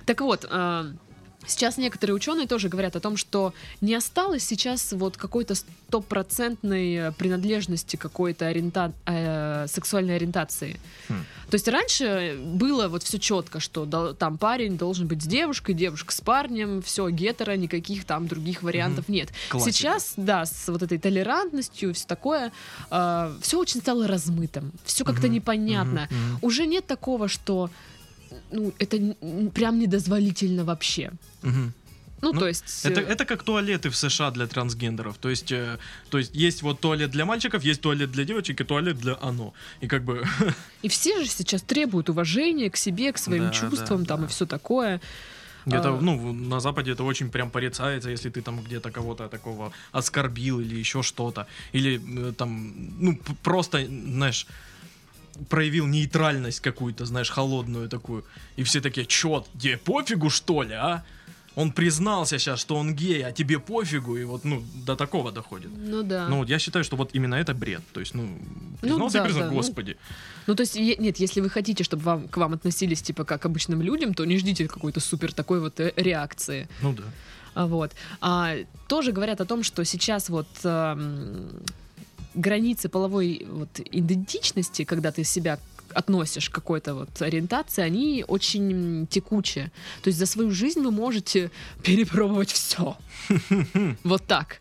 Так 0.07 0.23
вот, 0.23 0.47
а, 0.49 0.87
Сейчас 1.49 1.79
некоторые 1.79 2.15
ученые 2.15 2.47
тоже 2.47 2.69
говорят 2.69 2.95
о 2.95 3.01
том, 3.01 3.17
что 3.17 3.53
не 3.81 3.95
осталось 3.95 4.45
сейчас 4.45 4.93
вот 4.93 5.17
какой-то 5.17 5.55
стопроцентной 6.09 6.95
э, 6.95 7.13
принадлежности 7.13 7.97
какой-то 7.97 8.47
ориента... 8.47 8.93
э, 9.07 9.67
сексуальной 9.69 10.17
ориентации. 10.17 10.79
Хм. 11.09 11.25
То 11.51 11.55
есть 11.55 11.67
раньше 11.69 12.39
было 12.45 12.89
вот 12.89 13.03
все 13.03 13.19
четко, 13.19 13.61
что 13.61 13.85
дол- 13.87 14.15
там 14.15 14.39
парень 14.39 14.77
должен 14.79 15.07
быть 15.07 15.23
с 15.23 15.27
девушкой, 15.27 15.75
девушка 15.75 16.13
с 16.13 16.21
парнем, 16.21 16.83
все 16.83 17.09
гетеро, 17.09 17.57
никаких 17.57 18.05
там 18.05 18.29
других 18.29 18.63
вариантов 18.63 19.09
нет. 19.09 19.31
классика. 19.49 19.73
Сейчас, 19.73 20.13
да, 20.17 20.45
с 20.45 20.69
вот 20.69 20.83
этой 20.83 20.99
толерантностью, 20.99 21.95
все 21.95 22.07
такое, 22.07 22.53
все 22.91 23.59
очень 23.59 23.81
стало 23.81 24.07
размытым, 24.07 24.73
все 24.85 25.05
как-то 25.05 25.27
Мгм, 25.27 25.35
непонятно. 25.35 26.09
мгм, 26.11 26.39
Уже 26.43 26.67
нет 26.67 26.87
такого, 26.87 27.29
что 27.29 27.71
ну, 28.53 28.73
это 28.79 28.99
прям 29.55 29.79
недозволительно 29.79 30.65
вообще. 30.65 31.11
мгм. 31.43 31.73
Ну, 32.21 32.33
Ну, 32.33 32.41
то 32.41 32.49
есть... 32.49 32.85
Это, 32.85 33.01
э, 33.01 33.05
это 33.05 33.25
как 33.25 33.43
туалеты 33.45 33.91
в 33.91 33.95
США 33.97 34.31
для 34.33 34.47
трансгендеров. 34.47 35.17
То 35.19 35.29
есть, 35.29 35.53
э, 35.53 35.79
то 36.11 36.19
есть 36.19 36.35
есть 36.35 36.63
вот 36.63 36.81
туалет 36.81 37.11
для 37.13 37.25
мальчиков, 37.25 37.63
есть 37.63 37.81
туалет 37.81 38.11
для 38.11 38.25
девочек 38.25 38.61
и 38.61 38.65
туалет 38.65 38.99
для 38.99 39.17
оно. 39.23 39.53
И 39.81 39.87
как 39.87 40.03
бы 40.03 40.25
И 40.83 40.89
все 40.89 41.23
же 41.23 41.29
сейчас 41.31 41.63
требуют 41.63 42.09
уважения 42.09 42.71
к 42.71 42.77
себе, 42.77 43.13
к 43.13 43.19
своим 43.19 43.45
Да, 43.45 43.51
чувствам, 43.51 44.03
да, 44.03 44.09
там 44.09 44.21
да. 44.21 44.27
и 44.27 44.29
все 44.29 44.47
такое. 44.47 45.01
где-то, 45.67 45.89
А. 45.89 46.01
ну, 46.01 46.33
на 46.33 46.59
Западе 46.61 46.91
это 46.93 47.05
очень 47.05 47.31
прям 47.31 47.51
порицается, 47.51 48.11
если 48.11 48.31
ты 48.31 48.43
там 48.43 48.61
где-то 48.65 48.91
кого-то 48.91 49.29
такого 49.29 49.71
оскорбил 49.93 50.59
или 50.61 50.75
еще 50.81 51.03
что-то. 51.03 51.47
Или 51.75 52.01
э, 52.31 52.33
там, 52.33 52.73
ну, 53.01 53.19
просто, 53.45 53.87
знаешь, 53.87 54.47
проявил 55.49 55.87
нейтральность 55.87 56.61
какую-то, 56.61 57.07
знаешь, 57.07 57.31
холодную 57.31 57.89
такую. 57.89 58.25
И 58.57 58.63
все 58.63 58.81
такие, 58.81 59.07
чё, 59.07 59.45
тебе 59.59 59.77
пофигу, 59.77 60.31
что 60.31 60.63
ли, 60.63 60.75
а? 60.75 61.05
он 61.59 61.73
признался 61.73 62.39
сейчас, 62.39 62.61
что 62.61 62.77
он 62.77 62.95
гей, 62.95 63.25
а 63.27 63.33
тебе 63.33 63.59
пофигу, 63.59 64.17
и 64.17 64.25
вот, 64.25 64.45
ну, 64.45 64.63
до 64.87 64.95
такого 64.95 65.33
доходит. 65.33 65.71
Ну 65.77 66.05
да. 66.05 66.29
Ну, 66.29 66.39
вот 66.39 66.49
я 66.49 66.59
считаю, 66.61 66.85
что 66.85 66.97
вот 66.97 67.11
именно 67.15 67.35
это 67.35 67.53
бред. 67.53 67.83
То 67.93 68.01
есть, 68.01 68.15
ну, 68.15 68.39
признался 68.81 69.19
да, 69.19 69.25
и 69.25 69.27
признал, 69.27 69.45
да, 69.45 69.51
ну. 69.51 69.57
господи. 69.57 69.97
Ну, 70.47 70.55
то 70.55 70.63
есть, 70.63 70.77
нет, 70.77 71.17
если 71.19 71.41
вы 71.41 71.51
хотите, 71.51 71.83
чтобы 71.83 72.03
вам, 72.05 72.29
к 72.29 72.37
вам 72.37 72.53
относились, 72.53 73.03
типа, 73.03 73.25
как 73.25 73.43
к 73.43 73.47
обычным 73.47 73.83
людям, 73.83 74.15
то 74.15 74.25
не 74.25 74.39
ждите 74.39 74.69
какой-то 74.69 75.01
супер 75.01 75.33
такой 75.33 75.59
вот 75.59 75.81
э, 75.81 75.93
реакции. 75.97 76.69
Ну 76.81 76.93
да. 76.93 77.03
А, 77.55 77.67
Вот. 77.67 77.91
А, 78.21 78.55
тоже 78.87 79.11
говорят 79.11 79.41
о 79.41 79.45
том, 79.45 79.65
что 79.65 79.85
сейчас 79.85 80.29
вот 80.29 80.49
ам, 80.63 81.51
границы 82.35 82.89
половой 82.89 83.47
вот, 83.51 83.81
идентичности, 83.81 84.85
когда 84.85 85.13
ты 85.13 85.25
себя 85.25 85.59
относишь 85.95 86.51
к 86.51 86.55
какой-то 86.55 86.95
вот 86.95 87.23
ориентации, 87.23 87.83
они 87.83 88.25
очень 88.27 89.07
текучие. 89.09 89.71
То 90.03 90.09
есть 90.09 90.19
за 90.19 90.27
свою 90.27 90.51
жизнь 90.51 90.81
вы 90.81 90.91
можете 90.91 91.51
перепробовать 91.83 92.53
все. 92.53 92.97
Вот 94.05 94.25
так. 94.27 94.59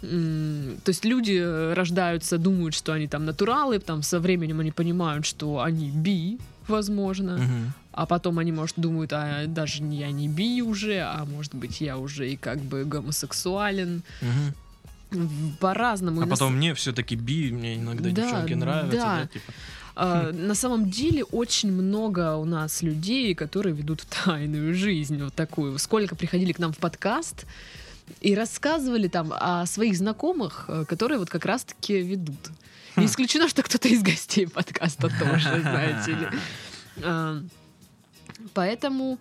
То 0.00 0.88
есть 0.90 1.04
люди 1.04 1.72
рождаются, 1.74 2.38
думают, 2.38 2.74
что 2.74 2.92
они 2.92 3.08
там 3.08 3.24
натуралы, 3.24 3.80
там 3.80 4.02
со 4.02 4.20
временем 4.20 4.60
они 4.60 4.70
понимают, 4.70 5.26
что 5.26 5.60
они 5.60 5.90
би, 5.90 6.38
возможно. 6.68 7.72
А 7.92 8.06
потом 8.06 8.38
они, 8.38 8.52
может, 8.52 8.76
думают, 8.78 9.12
а 9.12 9.46
даже 9.46 9.82
я 9.82 10.12
не 10.12 10.28
би 10.28 10.62
уже, 10.62 11.00
а 11.00 11.24
может 11.24 11.52
быть, 11.54 11.80
я 11.80 11.98
уже 11.98 12.30
и 12.30 12.36
как 12.36 12.60
бы 12.60 12.84
гомосексуален. 12.84 14.02
По-разному. 15.60 16.22
А 16.22 16.26
потом 16.26 16.56
мне 16.56 16.74
все-таки 16.74 17.16
би, 17.16 17.50
мне 17.52 17.76
иногда 17.76 18.10
Да, 18.10 18.22
девчонки 18.22 18.52
нравятся, 18.54 18.96
да. 18.96 19.20
да, 19.20 19.26
типа. 19.26 19.52
А, 20.00 20.32
на 20.32 20.54
самом 20.54 20.90
деле 20.90 21.24
очень 21.24 21.72
много 21.72 22.36
у 22.36 22.44
нас 22.44 22.82
людей, 22.82 23.34
которые 23.34 23.74
ведут 23.74 24.02
тайную 24.24 24.74
жизнь 24.74 25.22
вот 25.22 25.34
такую. 25.34 25.78
Сколько 25.78 26.14
приходили 26.14 26.52
к 26.52 26.58
нам 26.58 26.72
в 26.72 26.78
подкаст 26.78 27.46
и 28.20 28.34
рассказывали 28.34 29.08
там 29.08 29.32
о 29.32 29.66
своих 29.66 29.96
знакомых, 29.96 30.66
э, 30.68 30.84
которые 30.88 31.18
вот 31.18 31.30
как 31.30 31.44
раз-таки 31.44 32.00
ведут. 32.00 32.50
Не 32.96 33.04
Хм. 33.04 33.06
исключено, 33.06 33.48
что 33.48 33.62
кто-то 33.62 33.88
из 33.88 34.02
гостей 34.02 34.46
подкаста 34.46 35.08
тоже, 35.18 35.60
знаете 35.62 36.12
ли. 36.12 36.28
А, 37.02 37.42
Поэтому, 38.54 39.18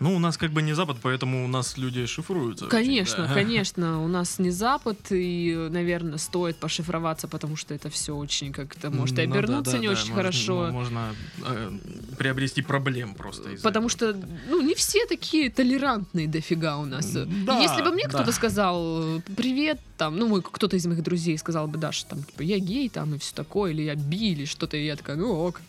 Ну, 0.00 0.16
у 0.16 0.18
нас 0.18 0.36
как 0.36 0.50
бы 0.50 0.60
не 0.60 0.74
Запад, 0.74 0.96
поэтому 1.02 1.44
у 1.44 1.48
нас 1.48 1.78
люди 1.78 2.04
шифруются. 2.06 2.64
очень, 2.66 2.70
конечно, 2.70 3.26
да. 3.28 3.34
конечно, 3.40 4.02
у 4.04 4.08
нас 4.08 4.38
не 4.40 4.50
Запад, 4.50 4.98
и, 5.10 5.68
наверное, 5.70 6.18
стоит 6.18 6.56
пошифроваться, 6.56 7.28
потому 7.28 7.56
что 7.56 7.74
это 7.74 7.88
все 7.90 8.14
очень 8.14 8.52
как-то 8.52 8.90
может 8.90 9.18
и 9.18 9.22
Ну 9.26 9.32
да, 9.32 9.38
обернуться 9.38 9.72
да, 9.72 9.78
не 9.78 9.86
да, 9.86 9.92
очень 9.92 10.08
можно- 10.08 10.14
хорошо. 10.16 10.68
Можно 10.72 11.14
э, 11.46 11.72
приобрести 12.18 12.60
проблем 12.62 13.14
просто 13.14 13.50
Потому 13.62 13.86
этого. 13.86 13.88
что, 13.88 14.16
ну, 14.50 14.60
не 14.62 14.74
все 14.74 15.06
такие 15.06 15.48
толерантные 15.48 16.26
дофига 16.26 16.76
у 16.78 16.84
нас. 16.86 17.06
Да, 17.46 17.60
Если 17.60 17.82
бы 17.82 17.92
мне 17.92 18.04
да. 18.04 18.10
кто-то 18.10 18.32
сказал 18.32 19.22
привет, 19.36 19.80
там, 19.96 20.18
ну, 20.18 20.26
мой 20.28 20.42
кто-то 20.42 20.76
из 20.76 20.84
моих 20.86 21.02
друзей 21.04 21.38
сказал 21.38 21.68
бы, 21.68 21.78
Даша, 21.78 22.04
там, 22.06 22.22
типа, 22.24 22.42
я 22.42 22.58
гей, 22.58 22.88
там, 22.88 23.14
и 23.14 23.18
все 23.18 23.32
такое, 23.34 23.70
или 23.70 23.82
я 23.82 23.94
би, 23.94 24.32
или 24.32 24.44
что-то, 24.44 24.76
и 24.76 24.84
я 24.84 24.96
такая, 24.96 25.16
ну, 25.16 25.32
ок, 25.32 25.60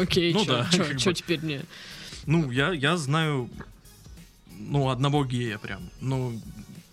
окей, 0.00 0.32
Ну 0.32 0.44
чё, 0.44 0.52
да, 0.70 1.12
теперь 1.12 1.40
мне? 1.42 1.62
Ну, 2.26 2.50
я, 2.50 2.72
я 2.72 2.96
знаю, 2.96 3.48
ну, 4.50 4.90
одного 4.90 5.24
гея 5.24 5.58
прям. 5.58 5.90
Ну, 6.00 6.40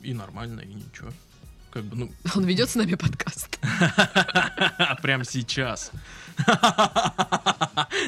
и 0.02 0.14
нормально, 0.14 0.62
и 0.62 0.74
ничего. 0.74 1.10
Как 1.72 1.84
бы, 1.84 1.96
ну, 1.96 2.12
Он 2.36 2.46
ведет 2.46 2.70
с 2.70 2.76
нами 2.76 2.96
подкаст. 2.96 3.60
прям 5.02 5.24
сейчас. 5.24 5.92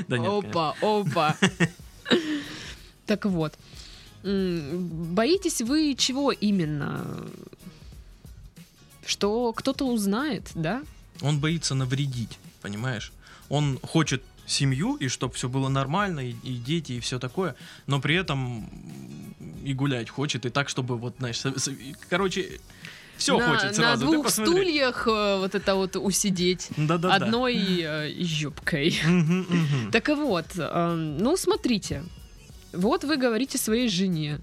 Опа, 0.10 0.76
опа. 0.82 1.36
Так 3.06 3.26
вот. 3.26 3.58
Боитесь 4.24 5.62
вы 5.62 5.96
чего 5.96 6.32
именно? 6.32 7.06
Что 9.06 9.54
кто-то 9.54 9.86
узнает, 9.86 10.52
да? 10.56 10.84
Он 11.22 11.40
боится 11.40 11.76
навредить, 11.76 12.40
понимаешь? 12.62 13.12
Он 13.50 13.80
хочет 13.84 14.24
семью, 14.46 14.96
и 14.96 15.08
чтобы 15.08 15.34
все 15.34 15.48
было 15.50 15.70
нормально, 15.70 16.20
и, 16.22 16.36
и 16.44 16.58
дети, 16.58 16.94
и 16.94 17.00
все 17.00 17.20
такое, 17.20 17.56
но 17.88 18.00
при 18.00 18.16
этом 18.16 18.70
и 19.64 19.74
гулять 19.74 20.10
хочет, 20.10 20.46
и 20.46 20.50
так, 20.50 20.70
чтобы 20.70 20.98
вот, 20.98 21.16
знаешь, 21.20 21.40
со- 21.40 21.58
со- 21.60 21.74
короче, 22.10 22.60
все 23.18 23.38
на, 23.38 23.48
хочет 23.48 23.70
на 23.70 23.74
сразу. 23.74 24.06
Ты 24.08 24.12
двух 24.14 24.30
стульях 24.30 25.08
э, 25.08 25.38
вот 25.40 25.56
это 25.56 25.76
вот 25.76 25.96
усидеть. 25.96 26.68
Да-да-да. 26.78 27.26
одной 27.26 27.56
э, 27.56 28.12
юбкой. 28.16 29.00
Мгм, 29.06 29.40
мгм. 29.50 29.92
Так 29.92 30.10
вот, 30.10 30.46
э, 30.58 30.94
ну 31.20 31.38
смотрите, 31.38 32.04
вот 32.74 33.04
вы 33.04 33.18
говорите 33.18 33.58
своей 33.58 33.90
жене, 33.90 34.40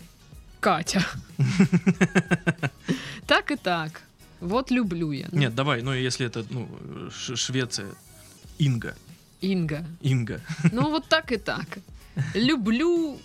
Катя. 0.60 1.04
Так 3.26 3.50
и 3.50 3.56
так. 3.56 4.02
Вот 4.40 4.70
люблю 4.70 5.12
я. 5.12 5.28
Нет, 5.32 5.54
давай, 5.54 5.82
ну 5.82 5.92
если 5.92 6.26
это 6.26 6.44
ну, 6.50 6.68
Швеция, 7.10 7.86
Инга, 8.58 8.96
Инга. 9.42 9.84
Инга. 10.00 10.40
Ну 10.72 10.90
вот 10.90 11.06
так 11.08 11.32
и 11.32 11.36
так. 11.36 11.66
Люблю 12.34 13.18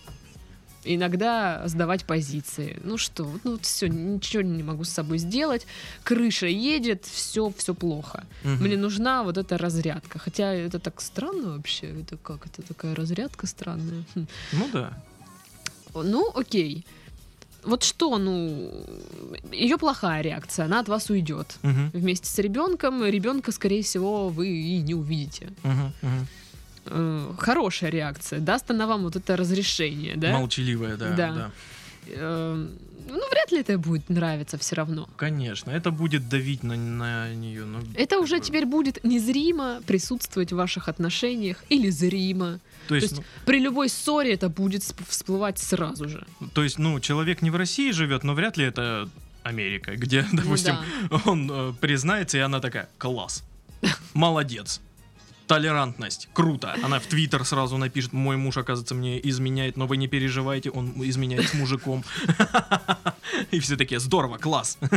иногда 0.84 1.64
сдавать 1.68 2.06
позиции. 2.06 2.80
Ну 2.84 2.98
что, 2.98 3.24
вот, 3.24 3.42
ну 3.44 3.60
все, 3.60 3.88
ничего 3.88 4.42
не 4.42 4.64
могу 4.64 4.84
с 4.84 4.90
собой 4.90 5.18
сделать. 5.18 5.68
Крыша 6.04 6.48
едет, 6.48 7.06
все, 7.06 7.52
все 7.58 7.74
плохо. 7.74 8.26
Мгм. 8.44 8.64
Мне 8.64 8.78
нужна 8.78 9.24
вот 9.24 9.38
эта 9.38 9.58
разрядка. 9.58 10.20
Хотя 10.20 10.54
это 10.54 10.80
так 10.80 11.02
странно 11.02 11.50
вообще. 11.50 12.02
Это 12.02 12.18
как? 12.18 12.46
Это 12.48 12.62
такая 12.62 12.96
разрядка 12.96 13.48
странная. 13.48 14.04
Хм. 14.16 14.28
Ну 14.54 14.70
да. 14.74 15.04
Ну, 15.94 16.32
окей. 16.36 16.86
Вот 17.63 17.84
что, 17.84 18.17
ну, 18.17 18.72
ее 19.52 19.78
плохая 19.78 20.22
реакция, 20.22 20.65
она 20.65 20.80
от 20.80 20.88
вас 20.88 21.10
уйдет. 21.10 21.58
Мгм, 21.63 21.91
Вместе 21.93 22.30
с 22.30 22.38
ребенком, 22.39 23.04
ребенка, 23.04 23.52
скорее 23.52 23.84
всего, 23.84 24.30
вы 24.30 24.48
и 24.48 24.78
не 24.80 24.93
увидите. 24.93 25.50
мгм. 25.63 25.93
Э, 26.89 27.34
хорошая 27.38 27.89
реакция, 27.91 28.39
даст 28.39 28.72
она 28.72 28.88
вам 28.88 29.04
вот 29.04 29.17
это 29.17 29.36
разрешение, 29.36 30.15
да? 30.15 30.32
Молчаливая, 30.32 30.96
да, 30.96 31.10
Да. 31.15 31.34
да. 31.34 31.52
Э, 32.10 32.67
ну, 33.10 33.30
вряд 33.32 33.52
ли 33.52 33.60
это 33.60 33.78
будет 33.78 34.10
нравиться 34.10 34.58
все 34.58 34.76
равно. 34.76 35.08
Конечно, 35.15 35.72
это 35.72 35.91
будет 35.91 36.28
давить 36.30 36.63
на, 36.63 36.76
на 36.76 37.34
нее. 37.34 37.63
Ну, 37.65 37.80
Это 37.96 38.20
уже 38.20 38.38
бы. 38.38 38.43
теперь 38.43 38.65
будет 38.65 39.04
незримо 39.04 39.82
присутствовать 39.88 40.52
в 40.52 40.56
ваших 40.58 40.89
отношениях 40.89 41.63
или 41.70 41.89
зримо. 41.89 42.60
То 42.89 42.96
есть, 42.96 43.12
есть 43.12 43.24
При 43.46 43.60
любой 43.60 43.88
ссоре 43.89 44.34
это 44.34 44.50
будет 44.50 44.82
сп- 44.82 45.04
всплывать 45.08 45.58
сразу 45.60 46.10
же. 46.10 46.26
ну, 46.41 46.48
то 46.54 46.63
есть, 46.63 46.80
ну, 46.80 47.00
человек 47.00 47.41
не 47.41 47.50
в 47.50 47.56
России 47.56 47.91
живет, 47.91 48.24
но 48.24 48.34
вряд 48.34 48.58
ли 48.58 48.65
это 48.65 49.10
Америка, 49.43 49.96
где, 49.96 50.26
Ну 50.34 50.41
допустим, 50.41 50.76
да. 51.10 51.22
он 51.26 51.50
э, 51.52 51.74
признается, 51.80 52.38
и 52.38 52.41
она 52.41 52.60
такая, 52.60 52.89
класс, 52.98 53.43
молодец. 54.13 54.82
Толерантность, 55.48 56.28
круто. 56.34 56.76
Она 56.84 57.00
в 57.00 57.06
Твиттер 57.06 57.46
сразу 57.46 57.78
напишет, 57.78 58.12
мой 58.14 58.36
муж, 58.36 58.58
оказывается, 58.58 58.96
мне 58.96 59.20
изменяет, 59.30 59.78
но 59.78 59.88
вы 59.88 59.98
не 59.98 60.08
переживайте, 60.08 60.70
он 60.70 60.94
изменяет 60.98 61.48
с 61.48 61.54
мужиком. 61.54 62.04
И 63.52 63.60
все 63.60 63.78
такие, 63.78 64.00
здорово, 64.00 64.38
класс. 64.38 64.78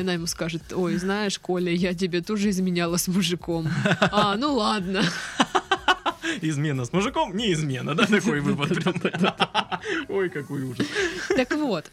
Она 0.00 0.12
ему 0.12 0.26
скажет, 0.26 0.72
ой, 0.72 0.96
знаешь, 0.96 1.38
Коля, 1.38 1.72
я 1.72 1.92
тебе 1.92 2.22
тоже 2.22 2.50
изменяла 2.50 2.96
с 2.96 3.08
мужиком. 3.08 3.68
А, 4.00 4.36
ну 4.36 4.54
ладно. 4.54 5.02
Измена 6.40 6.84
с 6.84 6.92
мужиком, 6.92 7.36
не 7.36 7.52
измена, 7.52 7.94
да, 7.94 8.06
такой 8.06 8.40
вывод 8.40 8.68
прям. 8.68 8.94
Ой, 10.08 10.28
какой 10.28 10.62
ужас. 10.62 10.86
Так 11.34 11.52
вот, 11.54 11.86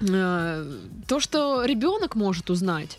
э, 0.00 0.78
то, 1.06 1.20
что 1.20 1.64
ребенок 1.64 2.14
может 2.14 2.48
узнать, 2.50 2.98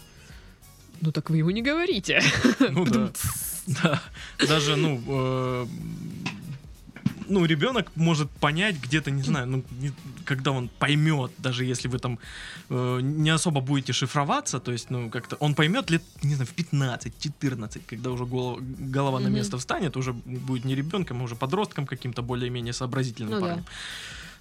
ну 1.02 1.12
так 1.12 1.30
вы 1.30 1.38
ему 1.38 1.52
не 1.52 1.62
говорите. 1.62 2.22
Ну 2.72 2.86
да. 2.86 3.12
Да. 3.84 4.02
Даже, 4.48 4.76
ну, 4.76 5.02
э, 5.08 5.66
ну, 7.30 7.46
ребенок 7.46 7.92
может 7.96 8.30
понять 8.30 8.76
где-то, 8.82 9.12
не 9.12 9.22
знаю, 9.24 9.48
ну, 9.48 9.64
не- 9.80 9.94
когда 10.26 10.52
он 10.52 10.68
поймет, 10.80 11.32
даже 11.38 11.64
если 11.64 11.88
вы 11.88 12.00
там 12.00 12.18
э, 12.70 13.00
не 13.02 13.30
особо 13.30 13.62
будете 13.62 13.94
шифроваться, 13.94 14.60
то 14.60 14.72
есть, 14.72 14.90
ну, 14.90 15.10
как-то 15.10 15.36
он 15.40 15.54
поймет 15.54 15.90
лет, 15.92 16.02
не 16.24 16.36
знаю, 16.36 16.48
в 16.48 16.56
15-14, 16.56 17.82
когда 17.88 18.10
уже 18.10 18.26
голова, 18.26 18.58
голова 18.80 19.20
на 19.20 19.28
Мгм. 19.28 19.36
место 19.36 19.58
встанет, 19.58 19.96
уже 19.98 20.14
будет 20.14 20.66
не 20.66 20.76
ребенком, 20.76 21.22
а 21.22 21.24
уже 21.24 21.36
подростком 21.36 21.86
каким-то 21.86 22.22
более-менее 22.24 22.74
сообразительным 22.74 23.32
Ну 23.32 23.40
да. 23.40 23.48
парнем. 23.48 23.66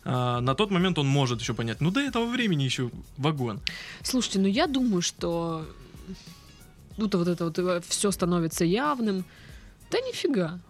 А, 0.04 0.40
на 0.40 0.54
тот 0.54 0.70
момент 0.70 0.98
он 0.98 1.06
может 1.06 1.40
еще 1.40 1.52
понять, 1.54 1.80
ну, 1.82 1.90
до 1.90 2.00
этого 2.00 2.24
времени 2.26 2.62
еще 2.64 2.90
вагон. 3.18 3.60
Слушайте, 4.02 4.38
ну 4.40 4.48
я 4.48 4.66
думаю, 4.66 5.02
что 5.02 5.66
тут 7.00 7.14
вот 7.14 7.28
это 7.28 7.44
вот 7.46 7.84
все 7.86 8.10
становится 8.10 8.64
явным. 8.64 9.24
Да 9.90 9.98
нифига. 10.00 10.60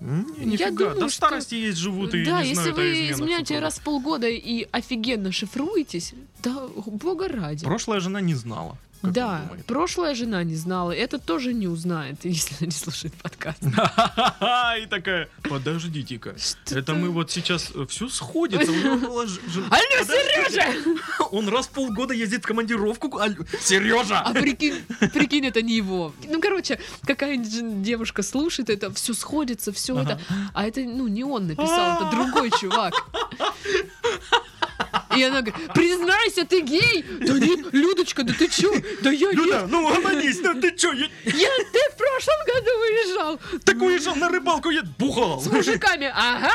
Нифига. 0.00 0.70
думаю, 0.70 0.94
До 1.00 1.08
что- 1.08 1.16
старости 1.26 1.54
есть 1.54 1.78
живут 1.78 2.14
и 2.14 2.24
да, 2.24 2.42
не 2.42 2.48
если 2.50 2.54
знают 2.70 2.76
вы 2.76 3.10
изменяете 3.10 3.58
раз 3.58 3.78
в 3.78 3.82
полгода 3.82 4.28
и 4.28 4.66
офигенно 4.70 5.32
шифруетесь, 5.32 6.14
да, 6.42 6.66
бога 6.86 7.28
ради. 7.28 7.64
Прошлая 7.64 8.00
жена 8.00 8.20
не 8.20 8.34
знала. 8.34 8.76
Да, 9.12 9.40
думает. 9.40 9.66
прошлая 9.66 10.14
жена 10.14 10.42
не 10.44 10.56
знала, 10.56 10.92
это 10.92 11.18
тоже 11.18 11.52
не 11.52 11.68
узнает, 11.68 12.16
если 12.24 12.56
она 12.60 12.66
не 12.66 12.72
слушает 12.72 13.14
подкаст. 13.14 13.62
И 14.82 14.86
такая, 14.86 15.28
подождите-ка, 15.42 16.34
это 16.70 16.94
мы 16.94 17.10
вот 17.10 17.30
сейчас 17.30 17.72
все 17.88 18.08
сходится. 18.08 18.70
Алло, 18.70 19.26
Сережа! 19.26 20.98
Он 21.30 21.48
раз 21.48 21.66
в 21.66 21.70
полгода 21.70 22.14
ездит 22.14 22.44
в 22.44 22.46
командировку. 22.46 23.20
Сережа! 23.60 24.20
А 24.20 24.32
прикинь, 24.32 24.82
прикинь, 25.12 25.46
это 25.46 25.62
не 25.62 25.74
его. 25.74 26.14
Ну, 26.28 26.40
короче, 26.40 26.80
какая-нибудь 27.06 27.82
девушка 27.82 28.22
слушает 28.22 28.70
это, 28.70 28.92
все 28.92 29.14
сходится, 29.14 29.72
все 29.72 30.00
это. 30.00 30.20
А 30.52 30.66
это, 30.66 30.80
ну, 30.80 31.08
не 31.08 31.24
он 31.24 31.46
написал, 31.46 31.96
это 31.96 32.10
другой 32.10 32.50
чувак. 32.50 32.94
И 35.16 35.22
она 35.22 35.42
говорит, 35.42 35.72
признайся, 35.72 36.44
ты 36.44 36.60
гей! 36.60 37.04
Да 37.20 37.34
нет, 37.38 37.72
Людочка, 37.72 38.22
да 38.22 38.32
ты 38.32 38.48
чё? 38.48 38.72
Да 39.02 39.10
я, 39.10 39.30
Люда, 39.32 39.66
ну 39.68 39.84
угомонись, 39.86 40.40
ну 40.40 40.60
ты 40.60 40.70
чё, 40.76 40.92
я 40.92 41.06
я, 41.24 41.50
ты 41.72 41.78
в 41.92 41.96
прошлом 41.96 42.36
году 42.46 42.70
уезжал 42.80 43.40
так 43.64 43.80
уезжал 43.82 44.16
на 44.16 44.28
рыбалку, 44.28 44.70
я 44.70 44.82
бухал. 44.98 45.40
с 45.40 45.46
мужиками. 45.46 46.12
Ага, 46.14 46.50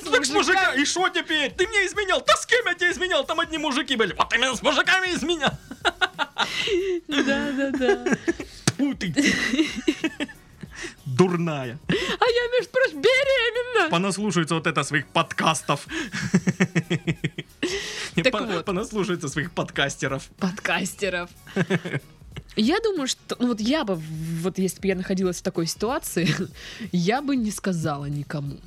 с 0.00 0.02
Так 0.10 0.24
с 0.24 0.30
мужика, 0.30 0.60
мужиками. 0.60 0.82
и 0.82 0.84
что 0.84 1.08
теперь? 1.08 1.50
Ты 1.52 1.66
мне 1.66 1.86
изменял, 1.86 2.22
да 2.26 2.34
с 2.36 2.46
кем 2.46 2.64
я 2.66 2.74
тебе 2.74 2.90
изменял? 2.90 3.24
Там 3.24 3.40
одни 3.40 3.58
мужики 3.58 3.96
были. 3.96 4.12
Вот 4.14 4.32
именно 4.34 4.54
с 4.56 4.62
мужиками 4.62 5.08
изменял. 5.14 5.50
Да, 7.08 7.50
да, 7.56 7.70
да. 7.70 8.04
Фу 8.78 8.94
ты. 8.94 9.14
Дурная. 11.06 11.78
А 11.88 11.92
я, 11.92 12.58
между 12.58 12.70
прочим, 12.72 13.00
беременна. 13.00 13.90
Понаслушается 13.90 14.54
вот 14.54 14.66
это 14.66 14.82
своих 14.82 15.06
подкастов. 15.06 15.86
Так 18.22 18.32
вот. 18.40 18.64
Понаслушается 18.64 19.28
своих 19.28 19.50
подкастеров. 19.52 20.24
подкастеров. 20.38 21.30
Я 22.56 22.78
думаю, 22.80 23.08
что 23.08 23.36
ну 23.40 23.48
вот 23.48 23.60
я 23.60 23.84
бы, 23.84 23.94
вот 23.96 24.58
если 24.58 24.80
бы 24.80 24.86
я 24.88 24.94
находилась 24.94 25.38
в 25.38 25.42
такой 25.42 25.66
ситуации, 25.66 26.28
я 26.92 27.20
бы 27.20 27.34
не 27.36 27.50
сказала 27.50 28.04
никому. 28.06 28.58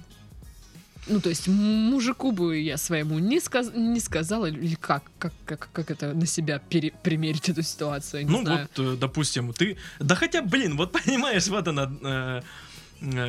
Ну, 1.10 1.21
то 1.21 1.29
есть 1.29 1.47
мужику 1.47 2.33
бы 2.33 2.57
я 2.60 2.75
своему 2.77 3.19
не, 3.19 3.39
сказ- 3.39 3.73
не 3.73 4.01
сказала, 4.01 4.47
или 4.47 4.75
как, 4.75 5.03
как, 5.19 5.31
как, 5.45 5.69
как 5.71 5.89
это 5.91 6.13
на 6.13 6.25
себя 6.25 6.60
пере- 6.60 6.91
примерить 7.01 7.47
эту 7.47 7.62
ситуацию, 7.62 8.25
не 8.25 8.29
Ну 8.31 8.41
знаю. 8.41 8.67
вот, 8.75 8.86
э, 8.93 8.97
допустим, 8.97 9.53
ты... 9.53 9.77
Да 9.99 10.15
хотя, 10.15 10.41
блин, 10.41 10.75
вот 10.75 10.91
понимаешь, 11.05 11.47
вот 11.47 11.65
она... 11.69 11.89
э, 12.03 12.41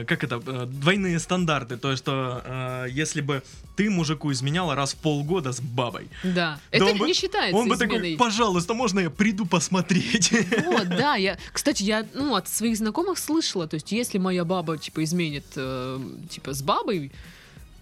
как 0.06 0.24
это, 0.24 0.42
э, 0.46 0.66
двойные 0.66 1.18
стандарты, 1.18 1.76
то, 1.76 1.94
что 1.96 2.42
э, 2.44 2.86
если 2.90 3.20
бы 3.20 3.42
ты 3.76 3.90
мужику 3.90 4.32
изменяла 4.32 4.74
раз 4.74 4.94
в 4.94 4.96
полгода 4.96 5.52
с 5.52 5.60
бабой, 5.60 6.08
Да, 6.24 6.32
Да 6.32 6.60
это 6.70 6.86
он 6.86 6.98
бы- 6.98 7.06
не 7.06 7.14
считается 7.14 7.56
он 7.56 7.68
бы 7.68 7.74
изменой. 7.74 7.96
такой, 7.96 8.16
пожалуйста, 8.16 8.74
можно 8.74 9.00
я 9.00 9.10
приду 9.10 9.46
посмотреть? 9.46 10.32
Вот, 10.64 10.88
да, 10.88 11.16
я, 11.16 11.38
кстати, 11.52 11.82
я, 11.82 12.06
ну, 12.14 12.34
от 12.34 12.48
своих 12.48 12.76
знакомых 12.76 13.18
слышала, 13.18 13.66
то 13.68 13.74
есть, 13.74 13.92
если 13.92 14.18
моя 14.18 14.44
баба, 14.44 14.78
типа, 14.78 15.04
изменит, 15.04 15.44
э, 15.56 16.00
типа, 16.30 16.52
с 16.54 16.62
бабой, 16.62 17.12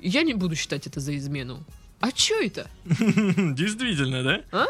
я 0.01 0.23
не 0.23 0.35
буду 0.35 0.55
считать 0.57 0.87
это 0.87 1.01
за 1.01 1.17
измену. 1.17 1.65
А 2.01 2.13
чё 2.13 2.39
это? 2.43 2.69
Действительно, 2.85 4.23
да? 4.23 4.41
А? 4.53 4.67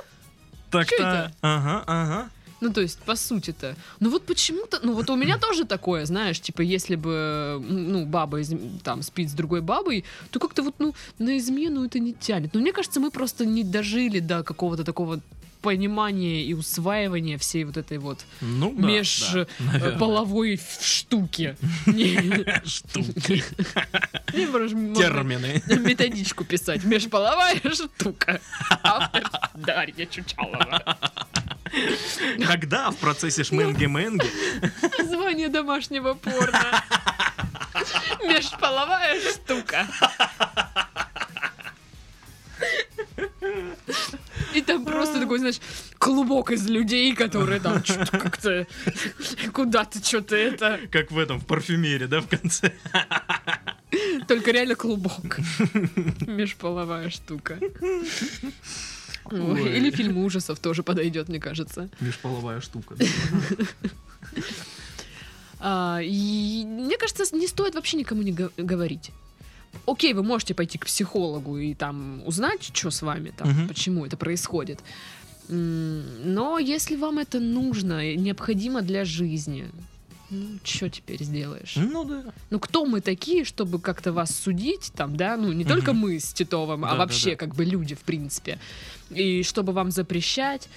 Так-то... 0.71 1.33
Ага, 1.41 1.85
ага. 1.87 2.31
Ну, 2.61 2.73
то 2.73 2.81
есть, 2.81 2.99
по 3.01 3.17
сути-то. 3.17 3.77
Ну, 4.01 4.11
вот 4.11 4.25
почему-то... 4.25 4.81
Ну, 4.83 4.95
вот 4.95 5.11
у 5.11 5.17
меня 5.17 5.39
тоже 5.39 5.65
такое, 5.65 6.07
знаешь, 6.07 6.41
типа, 6.41 6.63
если 6.63 6.97
бы, 6.97 7.63
ну, 7.69 8.07
баба 8.07 8.41
из- 8.41 8.55
там 8.83 9.03
спит 9.03 9.31
с 9.31 9.35
другой 9.35 9.61
бабой, 9.61 10.05
то 10.31 10.39
как-то 10.39 10.63
вот, 10.63 10.75
ну, 10.79 10.95
на 11.19 11.37
измену 11.37 11.85
это 11.85 11.99
не 11.99 12.15
тянет. 12.15 12.55
Но 12.55 12.61
мне 12.61 12.73
кажется, 12.73 12.99
мы 13.01 13.11
просто 13.11 13.45
не 13.45 13.63
дожили 13.63 14.21
до 14.21 14.43
какого-то 14.43 14.85
такого 14.85 15.21
понимания 15.63 16.43
и 16.45 16.55
усваивания 16.55 17.39
всей 17.39 17.65
вот 17.65 17.77
этой 17.77 17.99
вот 17.99 18.25
Ну, 18.41 18.71
да, 18.71 18.77
да, 18.77 19.47
наверное. 19.59 19.91
межполовой 19.91 20.61
штуки. 20.81 21.57
Штуки. 22.65 23.45
Термины. 24.33 25.63
Методичку 25.67 26.45
писать. 26.45 26.85
Межполовая 26.85 27.61
штука. 27.73 28.41
Автор 28.83 29.25
Дарья 29.55 30.07
Чучалова. 30.07 30.97
Когда 32.47 32.91
в 32.91 32.97
процессе 32.97 33.43
шменги-менги 33.45 34.27
Название 34.99 35.49
домашнего 35.49 36.15
порно. 36.15 36.83
Межполовая 38.23 39.21
штука. 39.21 39.87
И 44.57 44.63
там 44.63 44.85
просто 44.85 45.21
такой, 45.21 45.39
знаешь, 45.39 45.61
клубок 45.99 46.51
из 46.51 46.67
людей, 46.69 47.15
которые 47.15 47.61
там 47.61 47.85
что-то 47.85 48.19
как-то 48.19 48.67
куда-то 49.53 50.05
что-то 50.05 50.37
это. 50.37 50.81
как 50.91 51.11
в 51.13 51.19
этом, 51.19 51.39
в 51.39 51.47
парфюмере, 51.47 52.07
да, 52.07 52.21
в 52.21 52.27
конце? 52.29 52.73
Только 54.29 54.51
реально 54.53 54.75
клубок. 54.75 55.39
Межполовая 56.27 57.11
штука. 57.11 57.59
Ой. 59.31 59.77
Или 59.77 59.91
фильм 59.91 60.19
ужасов 60.19 60.59
тоже 60.59 60.83
подойдет, 60.83 61.29
мне 61.29 61.41
кажется. 61.41 61.89
Межполовая 62.01 62.61
штука. 62.61 62.95
да. 62.97 63.07
А, 65.59 66.01
и 66.03 66.65
мне 66.67 66.97
кажется, 66.99 67.25
не 67.35 67.47
стоит 67.47 67.75
вообще 67.75 67.97
никому 67.97 68.23
не 68.23 68.33
го- 68.33 68.53
говорить. 68.57 69.11
Окей, 69.87 70.15
вы 70.15 70.23
можете 70.23 70.55
пойти 70.55 70.79
к 70.79 70.87
психологу 70.87 71.59
и 71.59 71.75
там 71.75 72.23
узнать, 72.27 72.71
что 72.73 72.91
с 72.91 73.03
вами, 73.03 73.33
там, 73.37 73.49
Мгм. 73.51 73.69
почему 73.69 74.07
это 74.07 74.17
происходит. 74.17 74.81
Но 75.49 76.59
если 76.59 76.97
вам 76.97 77.19
это 77.19 77.39
нужно, 77.41 78.13
и 78.13 78.17
необходимо 78.17 78.83
для 78.83 79.05
жизни, 79.05 79.67
ну, 80.29 80.59
что 80.65 80.91
теперь 80.91 81.23
сделаешь? 81.23 81.75
Ну 81.77 82.05
да. 82.05 82.25
Ну, 82.51 82.59
кто 82.59 82.85
мы 82.85 83.01
такие, 83.01 83.45
чтобы 83.45 83.79
как-то 83.81 84.13
вас 84.13 84.35
судить, 84.35 84.93
там, 84.97 85.17
да? 85.17 85.37
Ну, 85.37 85.53
не 85.53 85.63
Мгм. 85.65 85.73
только 85.73 85.93
мы 85.93 86.19
с 86.19 86.33
Титовым, 86.33 86.85
а 86.85 86.89
Да, 86.89 86.93
да, 86.95 86.99
вообще, 86.99 87.31
да. 87.31 87.37
как 87.37 87.55
бы, 87.55 87.65
люди, 87.65 87.95
в 87.95 88.01
принципе. 88.01 88.59
И 89.11 89.45
чтобы 89.45 89.73
вам 89.73 89.93
запрещать. 89.93 90.69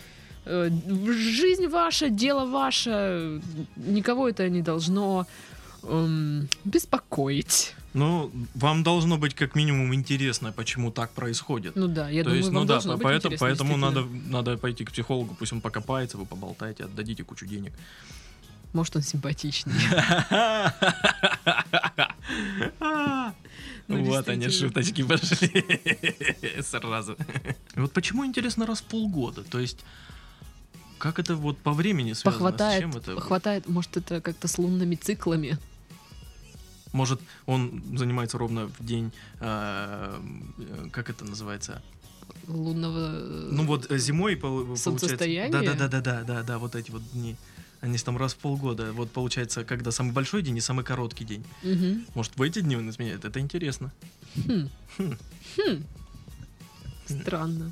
Э, 0.45 0.69
Жизнь 1.07 1.65
ваша, 1.67 2.09
дело 2.09 2.45
ваше, 2.45 3.41
никого 3.75 4.29
это 4.29 4.47
не 4.49 4.61
должно 4.61 5.25
эм, 5.83 6.47
беспокоить. 6.65 7.73
Ну, 7.93 8.31
вам 8.53 8.83
должно 8.83 9.17
быть 9.17 9.33
как 9.33 9.55
минимум 9.55 9.93
интересно, 9.95 10.51
почему 10.51 10.91
так 10.91 11.11
происходит. 11.11 11.75
Ну 11.75 11.87
да, 11.87 12.09
я 12.09 12.23
То 12.23 12.29
думаю, 12.29 12.37
есть, 12.37 12.51
вам 12.51 12.61
ну 12.61 12.65
да, 12.65 12.79
быть 12.79 13.01
поэтому, 13.01 13.35
поэтому 13.39 13.77
надо, 13.77 14.05
надо 14.27 14.57
пойти 14.57 14.85
к 14.85 14.91
психологу, 14.91 15.35
пусть 15.37 15.53
он 15.53 15.61
покопается, 15.61 16.17
вы 16.17 16.25
поболтаете, 16.25 16.85
отдадите 16.85 17.23
кучу 17.23 17.45
денег. 17.45 17.73
Может, 18.73 18.97
он 18.97 19.01
симпатичный. 19.01 19.73
Ну, 23.87 24.03
Вот 24.03 24.29
они, 24.29 24.49
шуточки 24.49 25.03
пошли. 25.03 25.65
Сразу. 26.61 27.17
Вот 27.75 27.91
почему, 27.91 28.23
интересно, 28.23 28.67
раз 28.67 28.81
в 28.81 28.83
полгода? 28.83 29.43
То 29.43 29.59
есть, 29.59 29.79
как 30.99 31.17
это 31.17 31.35
вот 31.35 31.57
по 31.57 31.73
времени 31.73 32.13
связано? 32.13 32.31
С 32.31 32.33
Похватает, 32.35 32.81
чем 32.81 32.91
это? 32.91 33.15
похватает, 33.15 33.67
может, 33.67 33.97
это 33.97 34.21
как-то 34.21 34.47
с 34.47 34.59
лунными 34.59 34.93
циклами. 34.93 35.57
Может, 36.91 37.21
он 37.45 37.81
занимается 37.97 38.37
ровно 38.37 38.65
в 38.67 38.85
день, 38.85 39.11
э, 39.39 40.19
э, 40.57 40.87
как 40.91 41.09
это 41.09 41.23
называется? 41.25 41.81
Лунного... 42.47 43.09
э, 43.11 43.49
Ну 43.51 43.63
вот 43.65 43.91
э, 43.91 43.97
зимой 43.99 44.35
пол- 44.35 44.75
получается. 44.83 45.17
Да, 45.51 45.61
да, 45.61 45.73
да, 45.75 45.87
да, 45.87 46.01
да, 46.01 46.23
да, 46.23 46.43
да, 46.43 46.57
вот 46.57 46.75
эти 46.75 46.89
вот 46.91 47.03
дни. 47.11 47.35
Они 47.81 47.97
там 47.97 48.17
раз 48.17 48.33
в 48.33 48.37
полгода. 48.37 48.91
Вот 48.91 49.11
получается, 49.11 49.63
когда 49.63 49.91
самый 49.91 50.11
большой 50.13 50.41
день 50.41 50.57
и 50.57 50.61
самый 50.61 50.83
короткий 50.83 51.25
день. 51.25 51.45
мгм. 51.63 52.05
Может, 52.15 52.35
в 52.35 52.41
эти 52.41 52.59
дни 52.61 52.75
он 52.75 52.89
изменяет? 52.89 53.23
Это 53.23 53.39
интересно. 53.39 53.91
Хм. 54.35 54.69
Хм. 54.97 55.13
Хм. 55.57 55.83
Странно. 57.05 57.71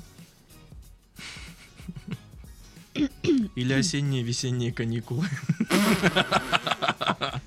Или 3.56 3.72
осенние, 3.74 4.22
весенние 4.22 4.72
каникулы. 4.72 5.26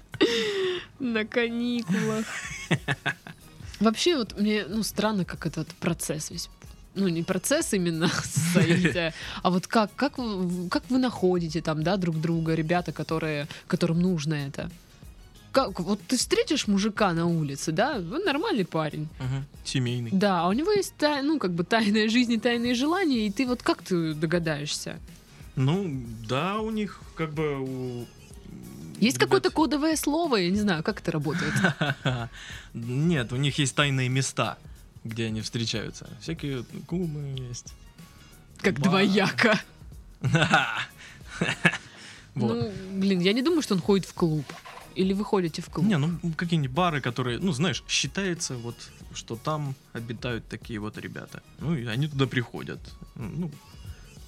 На 1.01 1.25
каникулах. 1.25 2.25
Вообще, 3.79 4.17
вот 4.17 4.39
мне, 4.39 4.65
ну, 4.69 4.83
странно, 4.83 5.25
как 5.25 5.47
этот 5.47 5.67
процесс 5.79 6.29
весь. 6.29 6.49
Ну, 6.93 7.07
не 7.07 7.23
процесс 7.23 7.73
именно 7.73 8.07
соития, 8.53 9.13
а 9.43 9.49
вот 9.49 9.65
как, 9.65 9.95
как, 9.95 10.17
вы- 10.19 10.69
как 10.69 10.83
вы 10.89 10.99
находите 10.99 11.61
там, 11.61 11.81
да, 11.83 11.97
друг 11.97 12.19
друга, 12.21 12.53
ребята, 12.53 12.91
которые, 12.91 13.47
которым 13.67 14.01
нужно 14.01 14.35
это? 14.35 14.69
Как, 15.51 15.79
вот 15.79 15.99
ты 16.07 16.17
встретишь 16.17 16.67
мужика 16.67 17.11
на 17.13 17.25
улице, 17.25 17.71
да, 17.71 17.95
он 17.95 18.23
нормальный 18.23 18.65
парень, 18.65 19.07
Мгм. 19.19 19.45
Семейный. 19.63 20.11
да, 20.13 20.41
а 20.41 20.47
у 20.49 20.53
него 20.53 20.71
есть, 20.71 20.93
тай- 20.97 21.23
ну, 21.23 21.39
как 21.39 21.51
бы 21.53 21.63
тайная 21.63 22.07
жизнь 22.09 22.33
и 22.33 22.37
тайные 22.39 22.75
желания, 22.75 23.25
и 23.25 23.31
ты 23.31 23.47
вот 23.47 23.63
как 23.63 23.81
ты 23.81 24.13
догадаешься? 24.13 24.99
Ну, 25.55 26.03
да, 26.29 26.59
у 26.59 26.69
них 26.71 27.01
как 27.15 27.33
бы... 27.33 27.57
у- 27.59 28.05
Есть 29.01 29.17
какое-то 29.17 29.49
кодовое 29.49 29.95
слово, 29.95 30.35
я 30.37 30.51
не 30.51 30.59
знаю, 30.59 30.83
как 30.83 31.01
это 31.01 31.11
работает. 31.11 31.53
Нет, 32.73 33.33
у 33.33 33.35
них 33.35 33.57
есть 33.57 33.75
тайные 33.75 34.09
места, 34.09 34.59
где 35.03 35.25
они 35.25 35.41
встречаются. 35.41 36.07
Всякие 36.21 36.63
кумы 36.85 37.35
есть. 37.49 37.73
Как 38.61 38.79
двояко. 38.79 39.59
Вот. 42.33 42.53
Ну, 42.53 42.71
блин, 42.97 43.19
я 43.19 43.33
не 43.33 43.41
думаю, 43.41 43.61
что 43.61 43.75
он 43.75 43.81
ходит 43.81 44.05
в 44.05 44.13
клуб. 44.13 44.45
Или 44.95 45.11
вы 45.11 45.25
ходите 45.25 45.61
в 45.61 45.69
клуб? 45.69 45.85
Не, 45.85 45.97
ну 45.97 46.17
какие-нибудь 46.37 46.73
бары, 46.73 47.01
которые, 47.01 47.39
ну 47.39 47.51
знаешь, 47.51 47.83
считается 47.89 48.55
вот, 48.55 48.75
что 49.13 49.35
там 49.35 49.75
обитают 49.91 50.47
такие 50.47 50.79
вот 50.79 50.97
ребята. 50.97 51.43
Ну 51.59 51.75
и 51.75 51.85
они 51.87 52.07
туда 52.07 52.27
приходят. 52.27 52.79
Ну, 53.15 53.51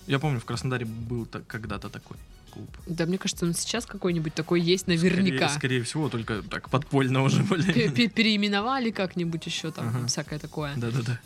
я 0.07 0.19
помню, 0.19 0.41
в 0.41 0.43
Краснодаре 0.43 0.85
был 0.85 1.25
так, 1.25 1.47
когда-то 1.47 1.89
такой 1.89 2.17
клуб. 2.53 2.69
Да, 2.87 3.05
мне 3.05 3.17
кажется, 3.17 3.45
он 3.45 3.53
сейчас 3.53 3.85
какой-нибудь 3.85 4.33
такой 4.33 4.61
есть 4.61 4.87
наверняка. 4.87 5.47
Скорее, 5.49 5.57
скорее 5.59 5.83
всего, 5.83 6.09
только 6.09 6.41
так 6.43 6.69
подпольно 6.69 7.23
уже 7.23 7.43
более. 7.43 7.89
пе- 7.91 8.07
Переименовали 8.07 8.91
как-нибудь 8.91 9.45
еще 9.45 9.71
там, 9.71 9.87
Ага. 9.89 10.07
всякое 10.07 10.39
такое. 10.39 10.73
Да-да-да. 10.77 11.19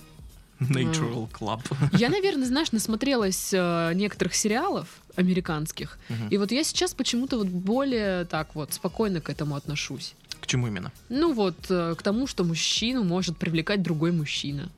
Natural 0.59 1.29
Club. 1.31 1.61
Я, 1.97 2.09
наверное, 2.09 2.47
знаешь, 2.47 2.71
насмотрелась 2.71 3.51
э, 3.53 3.91
некоторых 3.93 4.33
сериалов 4.33 4.87
американских. 5.15 5.99
Мгм. 6.09 6.29
И 6.29 6.37
вот 6.37 6.51
я 6.51 6.63
сейчас 6.63 6.93
почему-то 6.95 7.37
вот 7.37 7.47
более 7.47 8.25
так 8.25 8.55
вот 8.55 8.73
спокойно 8.73 9.21
к 9.21 9.29
этому 9.29 9.55
отношусь. 9.55 10.15
К 10.41 10.47
чему 10.47 10.67
именно? 10.67 10.91
Ну 11.09 11.33
вот, 11.33 11.57
э, 11.69 11.93
к 11.95 12.01
тому, 12.01 12.25
что 12.27 12.43
мужчину 12.43 13.03
может 13.03 13.37
привлекать 13.37 13.83
другой 13.83 14.11
мужчина. 14.11 14.69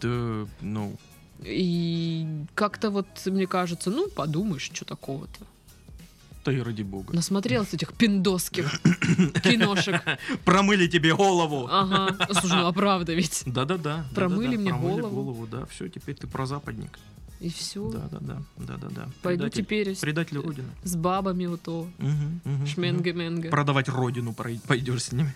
Да, 0.00 0.46
ну, 0.60 0.96
И 1.44 2.26
как-то 2.54 2.90
вот, 2.90 3.06
мне 3.26 3.46
кажется, 3.46 3.90
ну, 3.90 4.08
подумаешь, 4.08 4.70
что 4.72 4.84
такого-то. 4.84 5.44
Да 6.44 6.52
и 6.52 6.60
ради 6.60 6.82
бога. 6.82 7.14
Насмотрелась 7.14 7.72
этих 7.72 7.92
пиндосских 7.94 8.80
киношек. 9.42 10.02
Промыли 10.44 10.86
тебе 10.88 11.14
голову! 11.14 11.68
Ага. 11.70 12.16
Слушай, 12.40 12.56
ну 12.56 12.66
а 12.66 12.72
правда 12.72 13.14
ведь. 13.14 13.42
Да-да-да. 13.46 14.06
Промыли 14.14 14.56
мне 14.56 14.72
голову. 14.72 15.08
голову, 15.14 15.46
да, 15.46 15.66
все, 15.66 15.88
теперь 15.88 16.16
ты 16.16 16.26
прозападник. 16.26 16.98
И 17.40 17.48
все. 17.48 17.90
Да-да-да, 17.90 18.40
да-да-да. 18.56 19.08
Пойду 19.22 19.44
Предатель- 19.44 19.62
теперь 19.64 19.94
с, 19.96 19.98
Предатель 19.98 20.38
Родины. 20.38 20.68
с 20.84 20.94
бабами 20.94 21.46
вот 21.46 21.62
то. 21.62 21.88
Мгм, 21.98 22.40
мгм, 22.44 22.54
мгм. 22.56 22.66
Шменга-менга. 22.66 23.50
Продавать 23.50 23.88
Родину 23.88 24.32
пойдешь 24.32 25.02
с 25.02 25.12
ними. 25.12 25.34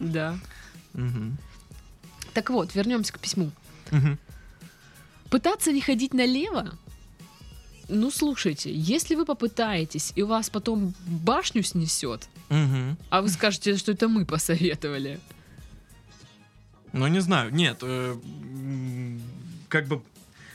Да. 0.00 0.38
Мгм. 0.94 1.36
Так 2.34 2.50
вот, 2.50 2.74
вернемся 2.74 3.12
к 3.12 3.18
письму. 3.20 3.50
Мгм. 3.90 4.18
Пытаться 5.30 5.72
не 5.72 5.80
ходить 5.80 6.14
налево? 6.14 6.72
Ну, 7.88 8.10
слушайте, 8.10 8.70
если 8.72 9.14
вы 9.14 9.24
попытаетесь, 9.24 10.12
и 10.14 10.22
у 10.22 10.26
вас 10.26 10.50
потом 10.50 10.92
башню 11.06 11.62
снесет, 11.62 12.28
Мгм. 12.50 12.96
а 13.10 13.22
вы 13.22 13.28
скажете, 13.30 13.76
что 13.76 13.92
это 13.92 14.08
мы 14.08 14.24
посоветовали. 14.26 15.18
Ну, 16.92 17.06
не 17.06 17.20
знаю, 17.20 17.52
нет, 17.54 17.78
э, 17.82 18.16
как 19.68 19.86
бы 19.86 20.02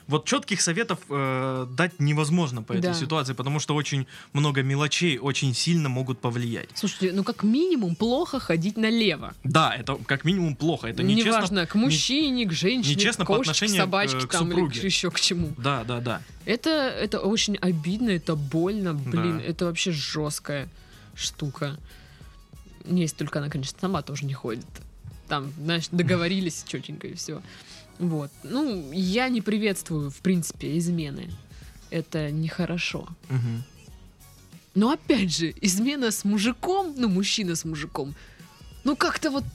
вот 0.07 0.25
четких 0.25 0.61
советов 0.61 0.99
э, 1.09 1.67
дать 1.71 1.99
невозможно 1.99 2.61
по 2.61 2.73
этой 2.73 2.81
Да. 2.81 2.93
ситуации, 2.93 3.33
потому 3.33 3.59
что 3.59 3.75
очень 3.75 4.05
много 4.33 4.61
мелочей 4.63 5.17
очень 5.17 5.53
сильно 5.53 5.89
могут 5.89 6.19
повлиять. 6.19 6.69
Слушайте, 6.73 7.11
ну 7.13 7.23
как 7.23 7.43
минимум 7.43 7.95
плохо 7.95 8.39
ходить 8.39 8.77
налево. 8.77 9.33
Да, 9.43 9.73
это 9.75 9.95
как 10.05 10.25
минимум 10.25 10.55
плохо, 10.55 10.87
это 10.87 11.03
нечестно. 11.03 11.29
Неважно, 11.37 11.65
к 11.67 11.75
мужчине, 11.75 12.45
к 12.45 12.51
женщине, 12.51 12.95
нечестно 12.95 13.23
к 13.25 13.27
по 13.27 13.35
кошечке, 13.37 13.51
к 13.51 13.55
отношению 13.55 13.75
к, 13.75 13.85
собачке 13.85 14.17
э, 14.17 14.21
к 14.27 14.31
там, 14.31 14.47
или 14.47 14.51
супруге. 14.55 14.79
к- 14.81 14.83
еще 14.83 15.11
к 15.11 15.19
чему. 15.19 15.53
Да, 15.57 15.83
да, 15.83 15.99
да. 15.99 16.21
Это, 16.45 16.69
это 16.69 17.19
очень 17.19 17.55
обидно, 17.57 18.09
это 18.09 18.35
больно, 18.35 18.93
блин, 18.93 19.37
Да. 19.39 19.43
это 19.43 19.65
вообще 19.65 19.91
жесткая 19.91 20.69
штука. 21.15 21.77
Если 22.85 23.15
только 23.15 23.39
она, 23.39 23.49
конечно, 23.49 23.77
сама 23.79 24.01
тоже 24.01 24.25
не 24.25 24.33
ходит. 24.33 24.65
Там, 25.29 25.53
знаешь, 25.57 25.87
договорились 25.91 26.65
четенько 26.67 27.07
и 27.07 27.13
все. 27.13 27.41
Вот. 27.99 28.31
Ну, 28.43 28.91
я 28.91 29.29
не 29.29 29.41
приветствую, 29.41 30.09
в 30.09 30.17
принципе, 30.17 30.77
измены. 30.77 31.29
Это 31.89 32.31
нехорошо. 32.31 33.07
Мгм. 33.29 33.63
Но 34.75 34.89
опять 34.89 35.35
же, 35.35 35.53
измена 35.61 36.11
с 36.11 36.25
мужиком, 36.25 36.95
ну, 36.97 37.07
мужчина 37.07 37.55
с 37.55 37.65
мужиком, 37.65 38.15
ну, 38.83 38.95
как-то 38.95 39.29
вот 39.29 39.45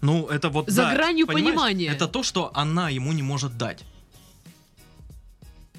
Ну, 0.00 0.26
это 0.26 0.48
вот 0.48 0.68
За 0.68 0.82
да, 0.82 0.94
гранью 0.94 1.26
понимания. 1.26 1.88
Это 1.88 2.08
то, 2.08 2.22
что 2.22 2.50
она 2.54 2.90
ему 2.90 3.12
не 3.12 3.22
может 3.22 3.56
дать. 3.56 3.84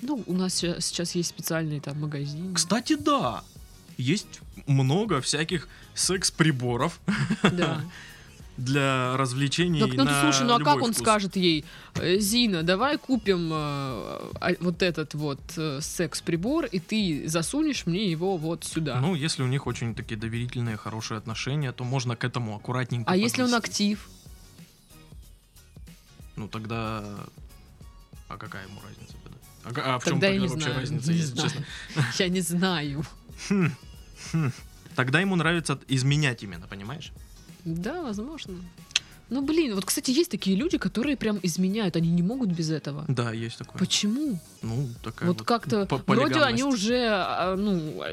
Ну, 0.02 0.24
у 0.28 0.34
нас 0.34 0.56
сейчас 0.56 1.16
есть 1.16 1.30
специальный 1.30 1.80
там 1.80 2.00
магазин. 2.00 2.54
Кстати, 2.54 2.96
да. 2.96 3.44
Есть 3.98 4.42
много 4.68 5.22
всяких 5.22 5.68
секс-приборов 5.94 7.00
Да. 7.44 7.82
для 8.58 9.18
развлечений. 9.18 9.82
Так, 9.82 9.94
ну 9.94 10.04
на 10.06 10.22
слушай, 10.22 10.46
ну 10.46 10.56
а 10.56 10.60
как 10.60 10.76
он 10.76 10.94
вкус. 10.94 10.98
скажет 10.98 11.36
ей, 11.36 11.66
«Э, 11.96 12.20
Зина, 12.20 12.64
давай 12.64 12.98
купим 12.98 13.52
э, 13.52 13.56
а, 13.56 14.56
вот 14.60 14.82
этот 14.82 15.14
вот 15.14 15.40
э, 15.58 15.80
секс-прибор, 15.82 16.66
и 16.66 16.80
ты 16.80 17.24
засунешь 17.28 17.86
мне 17.86 18.10
его 18.10 18.38
вот 18.38 18.64
сюда. 18.64 19.00
Ну, 19.02 19.16
если 19.16 19.44
у 19.44 19.48
них 19.48 19.68
очень 19.68 19.94
такие 19.94 20.18
доверительные, 20.18 20.78
хорошие 20.78 21.18
отношения, 21.18 21.72
то 21.72 21.84
можно 21.84 22.16
к 22.16 22.24
этому 22.24 22.56
аккуратненько 22.56 23.12
а 23.12 23.16
если 23.16 23.42
он 23.42 23.52
подвести. 23.52 23.72
актив? 23.72 24.10
Ну, 26.36 26.48
тогда... 26.48 27.04
А 28.28 28.38
какая 28.38 28.64
ему 28.68 28.82
разница 28.82 29.16
тогда? 29.24 29.82
А, 29.84 29.96
а 29.96 30.00
в 30.00 30.04
чем 30.04 30.14
Тогда 30.14 30.28
я 30.28 30.40
тогда 30.40 30.44
не 30.44 30.48
вообще 30.48 30.66
знаю. 30.66 30.80
разница, 30.82 31.12
не 31.12 31.18
если 31.18 31.34
знаю. 31.34 31.50
честно? 31.50 31.66
Я 32.24 32.30
не 32.30 32.42
знаю. 32.42 33.06
Хм. 33.50 34.52
Тогда 34.96 35.20
ему 35.20 35.36
нравится 35.36 35.80
изменять 35.88 36.44
именно, 36.44 36.68
понимаешь? 36.68 37.12
Да, 37.66 38.02
возможно. 38.04 38.56
Ну, 39.32 39.42
блин, 39.44 39.74
вот, 39.74 39.86
кстати, 39.86 40.12
есть 40.12 40.30
такие 40.30 40.56
люди, 40.56 40.78
которые 40.78 41.18
прям 41.18 41.40
изменяют, 41.42 41.96
они 41.96 42.12
не 42.12 42.22
могут 42.22 42.50
без 42.50 42.70
этого. 42.70 43.06
Да, 43.08 43.32
есть 43.34 43.58
такое. 43.58 43.80
Почему? 43.80 44.40
Ну, 44.62 44.88
такая 45.04 45.28
Вот 45.30 45.42
как-то 45.42 45.88
по- 45.88 45.98
вроде 46.06 46.42
они 46.42 46.64
уже 46.64 47.08
а, 47.10 47.56
ну 47.56 48.04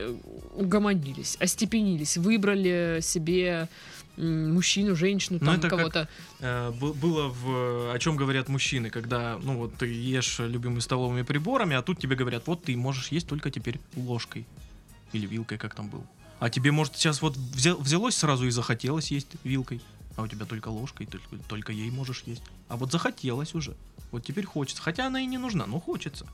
угомонились, 0.55 1.37
остепенились, 1.39 2.17
выбрали 2.17 3.01
себе 3.03 3.69
мужчину, 4.17 4.95
женщину, 4.97 5.39
Ну, 5.41 5.47
там 5.47 5.55
это 5.57 5.69
как- 5.69 5.79
кого-то. 5.79 6.09
Э, 6.41 6.71
было 6.71 7.29
в 7.29 7.93
о 7.95 7.99
чем 7.99 8.17
говорят 8.17 8.49
мужчины, 8.49 8.89
когда 8.91 9.39
ну 9.43 9.59
вот 9.59 9.75
ты 9.75 9.87
ешь 9.87 10.39
любыми 10.39 10.81
столовыми 10.81 11.23
приборами, 11.23 11.77
а 11.77 11.83
тут 11.83 11.99
тебе 11.99 12.17
говорят, 12.17 12.47
вот 12.47 12.65
ты 12.65 12.77
можешь 12.77 13.09
есть 13.09 13.27
только 13.27 13.51
теперь 13.51 13.81
ложкой 13.97 14.47
или 15.13 15.27
вилкой, 15.27 15.59
как 15.59 15.75
там 15.75 15.89
был. 15.91 16.05
А 16.43 16.51
тебе 16.51 16.73
может 16.73 16.97
сейчас 16.97 17.23
вот 17.23 17.37
взя- 17.37 17.81
взялось 17.81 18.17
сразу 18.17 18.45
и 18.49 18.51
захотелось 18.51 19.13
есть 19.13 19.29
вилкой, 19.45 19.81
а 20.17 20.23
у 20.23 20.27
тебя 20.27 20.45
только 20.45 20.71
ложкой, 20.71 21.07
только, 21.07 21.37
только 21.47 21.71
ей 21.73 21.89
можешь 21.93 22.25
есть. 22.27 22.43
А 22.69 22.77
вот 22.77 22.91
захотелось 22.91 23.55
уже, 23.55 23.77
вот 24.11 24.25
теперь 24.25 24.45
хочется, 24.45 24.83
хотя 24.83 25.07
она 25.07 25.21
и 25.21 25.27
не 25.27 25.39
нужна, 25.39 25.67
но 25.67 25.79
хочется. 25.79 26.27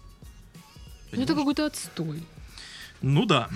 Ну, 1.13 1.21
это 1.21 1.35
какой-то 1.35 1.67
отстой. 1.67 2.23
Ну 3.03 3.27
да. 3.27 3.51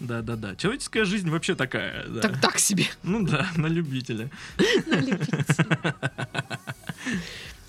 Да, 0.00 0.20
да, 0.20 0.36
да. 0.36 0.54
Человеческая 0.54 1.06
жизнь 1.06 1.30
вообще 1.30 1.54
такая. 1.54 2.06
да. 2.08 2.20
Так 2.20 2.42
так 2.42 2.58
себе. 2.58 2.84
Ну 3.02 3.24
да, 3.24 3.48
на 3.56 3.68
любителя. 3.68 4.30
на 4.86 4.96
любителя. 4.96 5.94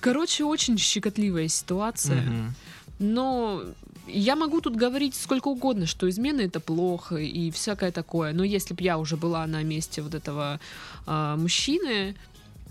Короче, 0.02 0.44
очень 0.44 0.78
щекотливая 0.78 1.48
ситуация. 1.48 2.54
Но 3.00 3.64
я 4.08 4.36
могу 4.36 4.62
тут 4.62 4.76
говорить 4.76 5.16
сколько 5.16 5.48
угодно, 5.48 5.86
что 5.86 6.10
измена 6.10 6.42
это 6.42 6.60
плохо 6.60 7.16
и 7.18 7.52
всякое 7.52 7.92
такое. 7.92 8.34
Но 8.34 8.44
если 8.44 8.74
бы 8.74 8.84
я 8.84 8.98
уже 8.98 9.18
была 9.18 9.46
на 9.48 9.64
месте 9.64 10.02
вот 10.02 10.14
этого 10.14 10.60
а, 11.06 11.36
мужчины 11.38 12.16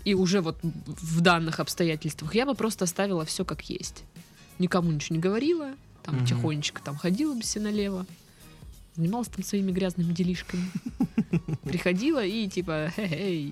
и 0.03 0.13
уже 0.13 0.41
вот 0.41 0.57
в 0.61 1.21
данных 1.21 1.59
обстоятельствах, 1.59 2.35
я 2.35 2.45
бы 2.45 2.55
просто 2.55 2.85
оставила 2.85 3.25
все 3.25 3.43
как 3.43 3.63
есть. 3.69 4.03
Никому 4.59 4.91
ничего 4.91 5.15
не 5.15 5.21
говорила, 5.21 5.71
там 6.03 6.17
Мгм. 6.17 6.25
тихонечко 6.25 6.81
там 6.81 6.95
ходила 6.95 7.33
бы 7.33 7.43
себе 7.43 7.65
налево, 7.65 8.05
занималась 8.95 9.27
там 9.27 9.43
своими 9.43 9.71
грязными 9.71 10.13
делишками. 10.13 10.63
Приходила 11.63 12.23
и 12.23 12.47
типа, 12.47 12.91
хе-хей, 12.95 13.51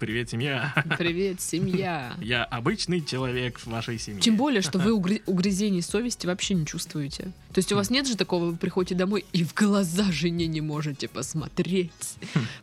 Привет, 0.00 0.30
семья. 0.30 0.72
привет, 0.98 1.40
семья. 1.40 2.14
Я 2.20 2.44
обычный 2.44 3.04
человек 3.04 3.58
в 3.60 3.66
вашей 3.66 3.98
семье. 3.98 4.20
Тем 4.20 4.36
более, 4.36 4.62
что 4.62 4.78
вы 4.78 4.90
угры- 4.92 5.22
угрызений 5.26 5.82
совести 5.82 6.26
вообще 6.26 6.54
не 6.54 6.66
чувствуете. 6.66 7.24
То 7.52 7.58
есть 7.58 7.70
у 7.72 7.76
вас 7.76 7.90
нет 7.90 8.06
же 8.08 8.16
такого, 8.16 8.46
вы 8.46 8.56
приходите 8.56 8.94
домой 8.94 9.24
и 9.32 9.44
в 9.44 9.54
глаза 9.54 10.10
жене 10.10 10.46
не 10.46 10.60
можете 10.60 11.08
посмотреть, 11.08 11.92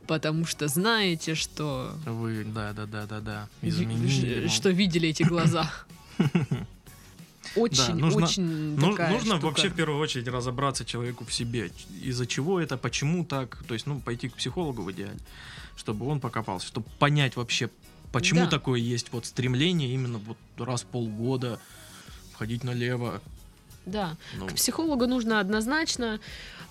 потому 0.08 0.46
что 0.46 0.68
знаете, 0.68 1.36
что... 1.36 1.94
Вы, 2.06 2.44
да, 2.44 2.74
да, 2.74 2.86
да, 2.86 3.06
да, 3.06 3.20
да. 3.22 3.50
Изменили. 3.62 4.48
Что 4.48 4.70
видели 4.70 5.10
эти 5.10 5.24
глаза. 5.24 5.72
Очень, 7.56 7.96
нужно- 7.96 8.26
очень 8.26 8.44
Ну, 8.76 8.96
нужно 8.96 9.20
штука. 9.38 9.46
вообще 9.46 9.70
в 9.70 9.76
первую 9.76 10.00
очередь 10.00 10.28
разобраться 10.28 10.86
человеку 10.86 11.26
в 11.26 11.34
себе. 11.34 11.72
Из-за 12.02 12.26
чего 12.28 12.60
это, 12.60 12.78
почему 12.78 13.26
так. 13.26 13.64
То 13.68 13.74
есть, 13.74 13.86
ну, 13.88 14.00
пойти 14.00 14.30
к 14.30 14.36
психологу 14.36 14.84
в 14.84 14.92
идеале, 14.92 15.18
чтобы 15.76 16.08
он 16.08 16.20
покопался, 16.20 16.68
чтобы 16.68 16.88
понять 17.00 17.36
вообще, 17.36 17.70
почему 18.12 18.42
Да. 18.42 18.48
такое 18.48 18.80
есть 18.80 19.12
вот 19.12 19.26
стремление 19.26 19.92
именно 19.94 20.18
вот 20.20 20.38
раз 20.58 20.84
в 20.84 20.86
полгода 20.86 21.60
входить 22.34 22.64
налево. 22.64 23.22
Да. 23.92 24.16
Ну, 24.38 24.48
К 24.48 24.54
психологу 24.54 25.06
нужно 25.08 25.40
однозначно. 25.40 26.20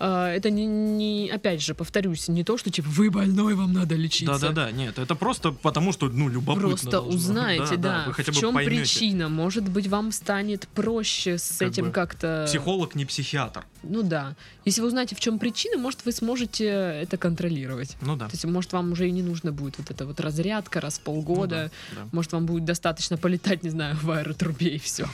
э, 0.01 0.35
Это 0.37 0.51
не, 0.51 0.67
не, 0.67 1.31
опять 1.31 1.61
же, 1.63 1.75
повторюсь, 1.75 2.29
не 2.29 2.45
то, 2.45 2.57
что 2.59 2.71
типа 2.71 2.89
вы 2.91 3.11
больной, 3.11 3.55
вам 3.55 3.73
надо 3.73 3.95
лечиться. 3.97 4.39
Да-да-да, 4.39 4.71
нет, 4.71 4.99
это 4.99 5.15
просто 5.15 5.51
потому, 5.53 5.93
что, 5.93 6.09
ну, 6.09 6.29
любопытно 6.29 6.69
Просто 6.69 6.91
должно. 6.91 7.15
узнаете, 7.15 7.77
да, 7.77 8.05
вы 8.07 8.15
хотя 8.15 8.33
в 8.33 8.37
чем 8.37 8.55
поймете. 8.55 8.81
причина. 8.83 9.29
Может 9.29 9.69
быть, 9.69 9.89
вам 9.89 10.13
станет 10.13 10.69
проще 10.69 11.39
с 11.39 11.59
Как 11.59 11.69
этим 11.69 11.91
как-то. 11.93 12.45
Психолог 12.47 12.95
не 12.95 13.05
психиатр. 13.05 13.65
Ну 13.83 14.03
да. 14.03 14.35
Если 14.65 14.81
вы 14.81 14.89
узнаете, 14.89 15.15
в 15.17 15.21
чем 15.21 15.39
причина, 15.39 15.79
может, 15.79 16.05
вы 16.05 16.13
сможете 16.13 16.65
это 16.67 17.17
контролировать. 17.17 17.97
Ну 18.01 18.17
да. 18.17 18.27
То 18.27 18.33
есть, 18.33 18.45
может, 18.45 18.73
вам 18.73 18.93
уже 18.93 19.09
и 19.09 19.11
не 19.13 19.23
нужно 19.23 19.53
будет 19.53 19.79
вот 19.79 19.91
эта 19.91 20.05
вот 20.07 20.21
разрядка 20.21 20.81
раз 20.81 20.99
в 20.99 21.03
полгода. 21.03 21.71
Ну 21.93 21.97
да, 22.03 22.09
Может, 22.13 22.33
вам 22.33 22.47
будет 22.47 22.65
достаточно 22.65 23.17
полетать, 23.17 23.63
не 23.63 23.71
знаю, 23.71 23.97
в 24.03 24.11
аэротрубе 24.11 24.77
и 24.77 24.79
все. 24.79 25.07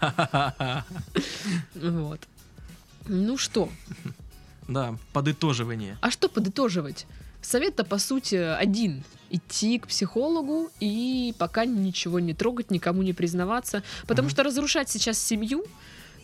Вот. 1.74 2.20
Ну 3.06 3.36
что? 3.36 3.68
Да, 4.68 4.96
подытоживание. 5.12 5.98
А 6.00 6.10
что 6.10 6.28
подытоживать? 6.28 7.06
Совет-то, 7.42 7.84
по 7.84 7.98
сути, 7.98 8.36
один. 8.36 9.04
Идти 9.30 9.78
к 9.78 9.88
психологу 9.88 10.70
и 10.80 11.34
пока 11.38 11.64
ничего 11.66 12.20
не 12.20 12.32
трогать, 12.34 12.70
никому 12.70 13.02
не 13.02 13.12
признаваться. 13.12 13.82
Потому 14.06 14.28
что 14.30 14.42
разрушать 14.42 14.88
сейчас 14.88 15.18
семью, 15.18 15.64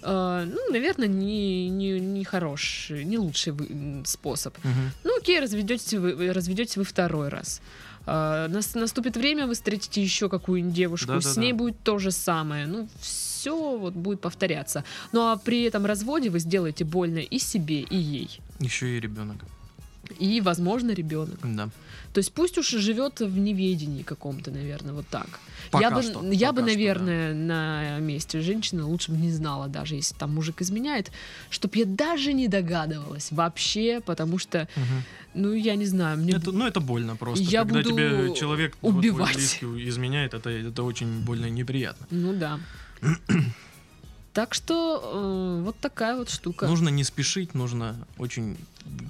э, 0.03 0.45
ну, 0.47 0.73
наверное, 0.73 1.09
не, 1.09 1.69
не, 1.69 2.01
не 2.01 2.25
хороший, 2.25 3.05
не 3.05 3.19
лучший 3.19 3.53
вы- 3.53 4.03
способ. 4.07 4.57
Ну, 5.05 5.19
окей, 5.19 5.41
разведете 5.41 5.99
вы, 5.99 6.33
разведете 6.33 6.81
вы 6.81 6.85
второй 6.85 7.29
раз. 7.29 7.61
Нас- 8.07 8.75
наступит 8.75 9.17
время, 9.17 9.47
вы 9.47 9.53
встретите 9.55 10.03
еще 10.03 10.29
какую-нибудь 10.31 10.75
девушку, 10.75 11.21
с 11.21 11.37
ней 11.37 11.53
будет 11.53 11.83
то 11.83 11.99
же 11.99 12.11
самое. 12.13 12.67
Ну, 12.67 12.89
все 13.01 13.30
вот 13.49 13.95
будет 13.95 14.21
повторяться. 14.21 14.85
Ну, 15.13 15.21
а 15.21 15.37
при 15.37 15.63
этом 15.63 15.87
разводе 15.87 16.31
вы 16.31 16.41
сделаете 16.41 16.85
больно 16.85 17.19
и 17.19 17.39
себе, 17.39 17.81
и 17.81 17.97
ей. 17.97 18.41
Еще 18.61 18.97
и 18.97 19.01
ребенок. 19.01 19.37
И, 20.19 20.41
возможно, 20.41 20.91
ребенок. 20.91 21.39
Да. 21.43 21.69
То 22.13 22.19
есть 22.19 22.33
пусть 22.33 22.59
уж 22.59 22.69
живет 22.69 23.21
в 23.21 23.39
неведении 23.39 24.03
каком-то, 24.03 24.51
наверное, 24.51 24.93
вот 24.93 25.07
так. 25.07 25.29
Пока 25.71 25.85
я 25.85 25.91
бы, 25.93 26.03
что, 26.03 26.25
я 26.33 26.53
бы, 26.53 26.63
пока 26.63 26.69
что, 26.69 26.79
наверное, 26.79 27.35
на 27.35 27.99
месте 28.01 28.41
женщины 28.41 28.83
лучше 28.83 29.13
бы 29.13 29.19
не 29.19 29.31
знала, 29.31 29.69
даже 29.69 29.95
если 29.95 30.17
там 30.17 30.35
мужик 30.35 30.61
изменяет, 30.61 31.13
чтоб 31.51 31.75
я 31.77 31.85
даже 31.85 32.33
не 32.33 32.49
догадывалась 32.49 33.31
вообще, 33.31 34.01
потому 34.01 34.39
что, 34.39 34.69
да. 34.75 34.83
Мгм. 34.83 35.03
ну, 35.35 35.53
я 35.53 35.77
не 35.77 35.87
знаю, 35.87 36.19
мне 36.19 36.33
Это, 36.33 36.51
ну, 36.51 36.67
это 36.67 36.81
больно 36.81 37.15
просто. 37.15 37.45
Я 37.45 37.61
Когда 37.61 37.79
буду 37.83 37.91
тебе 37.91 38.35
человек 38.35 38.77
вот 38.83 38.97
убивать. 38.97 39.37
близкий 39.37 39.89
изменяет, 39.89 40.35
это, 40.35 40.51
это 40.51 40.83
очень 40.83 41.21
больно 41.21 41.47
и 41.47 41.51
неприятно. 41.51 42.07
Ну 42.11 42.33
да. 42.33 42.59
Так 44.33 44.55
что 44.55 45.01
э, 45.03 45.63
вот 45.65 45.77
такая 45.81 46.17
вот 46.17 46.31
штука. 46.31 46.69
Нужно 46.69 46.89
не 46.89 47.03
спешить, 47.03 47.53
нужно 47.55 47.97
очень 48.17 48.57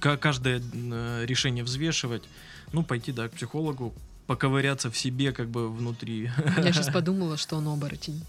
ка- 0.01 0.17
каждое 0.17 0.63
э, 0.73 1.25
решение 1.27 1.63
взвешивать. 1.63 2.23
Ну, 2.73 2.83
пойти, 2.83 3.13
да, 3.13 3.29
к 3.29 3.33
психологу, 3.33 3.93
поковыряться 4.27 4.91
в 4.91 4.97
себе, 4.97 5.33
как 5.33 5.49
бы 5.49 5.69
внутри. 5.69 6.31
Я 6.57 6.73
сейчас 6.73 6.89
подумала, 6.93 7.37
что 7.37 7.57
он 7.57 7.69
оборотень. 7.69 8.25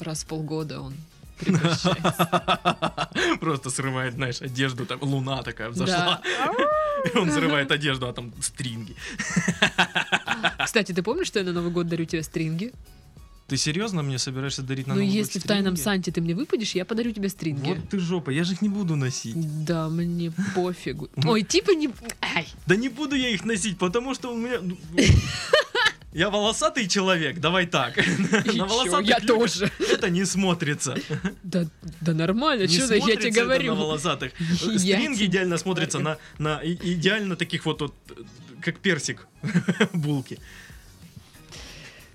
Раз 0.00 0.22
в 0.24 0.26
полгода 0.26 0.82
он 0.82 0.94
превращается. 1.38 3.08
Просто 3.40 3.70
срывает, 3.70 4.14
знаешь, 4.14 4.42
одежду, 4.42 4.84
там 4.84 5.02
луна 5.02 5.42
такая 5.42 5.70
взошла. 5.70 6.20
Да. 6.24 6.52
Он 7.20 7.30
срывает 7.30 7.70
одежду, 7.70 8.08
а 8.08 8.12
там 8.12 8.32
стринги. 8.40 8.96
Кстати, 10.64 10.92
ты 10.92 11.02
помнишь, 11.02 11.28
что 11.28 11.38
я 11.38 11.44
на 11.44 11.52
Новый 11.52 11.70
год 11.70 11.88
дарю 11.88 12.04
тебе 12.04 12.22
стринги? 12.22 12.72
Ты 13.48 13.56
серьезно 13.56 14.02
мне 14.02 14.18
собираешься 14.18 14.62
дарить 14.62 14.86
на 14.86 14.94
Ну, 14.94 15.00
Новый 15.00 15.08
год 15.10 15.16
если 15.26 15.38
в 15.38 15.44
тайном? 15.44 15.74
Санте 15.76 16.12
ты 16.12 16.20
мне 16.20 16.34
выпадешь, 16.34 16.74
я 16.74 16.84
подарю 16.84 17.12
тебе 17.12 17.30
стринги. 17.30 17.66
Вот 17.70 17.88
ты 17.88 17.98
жопа, 17.98 18.28
я 18.28 18.44
же 18.44 18.52
их 18.52 18.60
не 18.60 18.68
буду 18.68 18.94
носить. 18.94 19.64
Да, 19.64 19.88
мне 19.88 20.32
пофигу. 20.54 21.08
Ой, 21.24 21.42
типа 21.42 21.70
не... 21.70 21.88
Ай, 22.20 22.46
Да 22.66 22.76
не 22.76 22.90
буду 22.90 23.16
я 23.16 23.30
их 23.30 23.46
носить, 23.46 23.78
потому 23.78 24.14
что 24.14 24.34
у 24.34 24.36
меня... 24.36 24.60
ну, 24.60 24.76
Я 26.12 26.28
волосатый 26.28 26.86
человек, 26.88 27.38
давай 27.38 27.66
так. 27.66 27.94
чё, 28.52 28.66
волосатых 28.66 29.08
я 29.08 29.20
тоже. 29.20 29.70
Это 29.78 30.10
не 30.10 30.26
смотрится. 30.26 30.98
Да, 31.42 31.66
да 32.02 32.12
нормально, 32.12 32.62
Не 32.66 32.68
что 32.78 32.94
я 32.94 33.16
тебе 33.16 33.30
говорю. 33.30 33.74
на 33.74 33.80
волосатых. 33.80 34.32
Стринги 34.76 35.24
идеально 35.24 35.56
смотрятся 35.56 36.00
на, 36.00 36.18
на 36.38 36.60
идеально 36.62 37.34
таких 37.34 37.64
вот, 37.64 37.80
вот 37.80 37.94
как 38.60 38.78
персик 38.80 39.26
булки. 39.94 40.38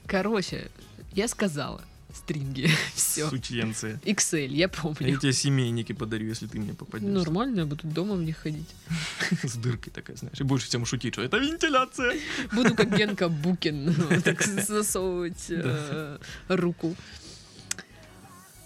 Короче, 0.06 0.70
я 1.16 1.28
сказала. 1.28 1.82
Стринги. 2.14 2.70
Все. 2.94 3.28
Сучьенцы. 3.28 4.00
XL, 4.06 4.48
я 4.50 4.58
Я 4.58 4.68
помню. 4.70 5.20
тебе 5.20 5.34
семейники 5.34 5.94
подарю, 5.94 6.28
если 6.28 6.46
ты 6.46 6.60
мне 6.60 6.74
попадешь. 6.74 7.08
Нормально, 7.08 7.62
я 7.62 7.66
буду 7.66 7.88
дома 7.88 8.14
в 8.14 8.22
них 8.22 8.38
ходить. 8.38 8.70
С 9.44 9.56
дыркой 9.56 9.92
такая, 9.92 10.16
знаешь. 10.16 10.40
И 10.40 10.44
будешь 10.44 10.64
всем 10.66 10.86
шутить, 10.86 11.14
что 11.16 11.24
это 11.24 11.38
вентиляция. 11.38 12.20
Буду 12.52 12.76
как 12.76 12.96
Генка 12.96 13.30
Букин, 13.44 13.96
так 14.24 14.44
засовывать 14.44 15.46
э, 15.50 16.20
руку. 16.50 16.96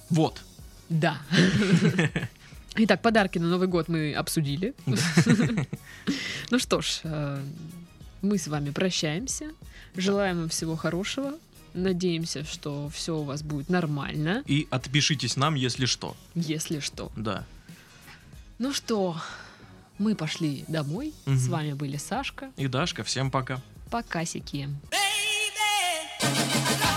Вот. 0.09 0.41
Да. 0.89 1.17
Итак, 2.75 3.01
подарки 3.01 3.39
на 3.39 3.47
Новый 3.47 3.67
год 3.69 3.87
мы 3.87 4.13
обсудили. 4.13 4.73
Ну 6.49 6.59
что 6.59 6.81
ж, 6.81 6.99
э, 7.03 7.41
мы 8.21 8.37
с 8.37 8.47
вами 8.47 8.71
прощаемся. 8.71 9.51
Желаем 9.95 10.39
вам 10.39 10.49
всего 10.49 10.75
хорошего. 10.75 11.39
Надеемся, 11.77 12.43
что 12.43 12.89
все 12.89 13.17
у 13.17 13.23
вас 13.23 13.43
будет 13.43 13.69
нормально. 13.69 14.41
И 14.47 14.67
отпишитесь 14.71 15.37
нам, 15.37 15.53
если 15.53 15.85
что. 15.85 16.17
Если 16.33 16.79
что. 16.79 17.11
Да. 17.15 17.45
Ну 18.57 18.73
что, 18.73 19.15
мы 19.99 20.15
пошли 20.15 20.65
домой. 20.67 21.13
Угу. 21.27 21.35
С 21.35 21.47
вами 21.47 21.73
были 21.73 21.97
Сашка. 21.97 22.51
И 22.57 22.67
Дашка. 22.67 23.03
Всем 23.03 23.29
пока. 23.29 23.61
Пока, 23.91 24.25
сики. 24.25 24.67
Baby, 24.91 26.96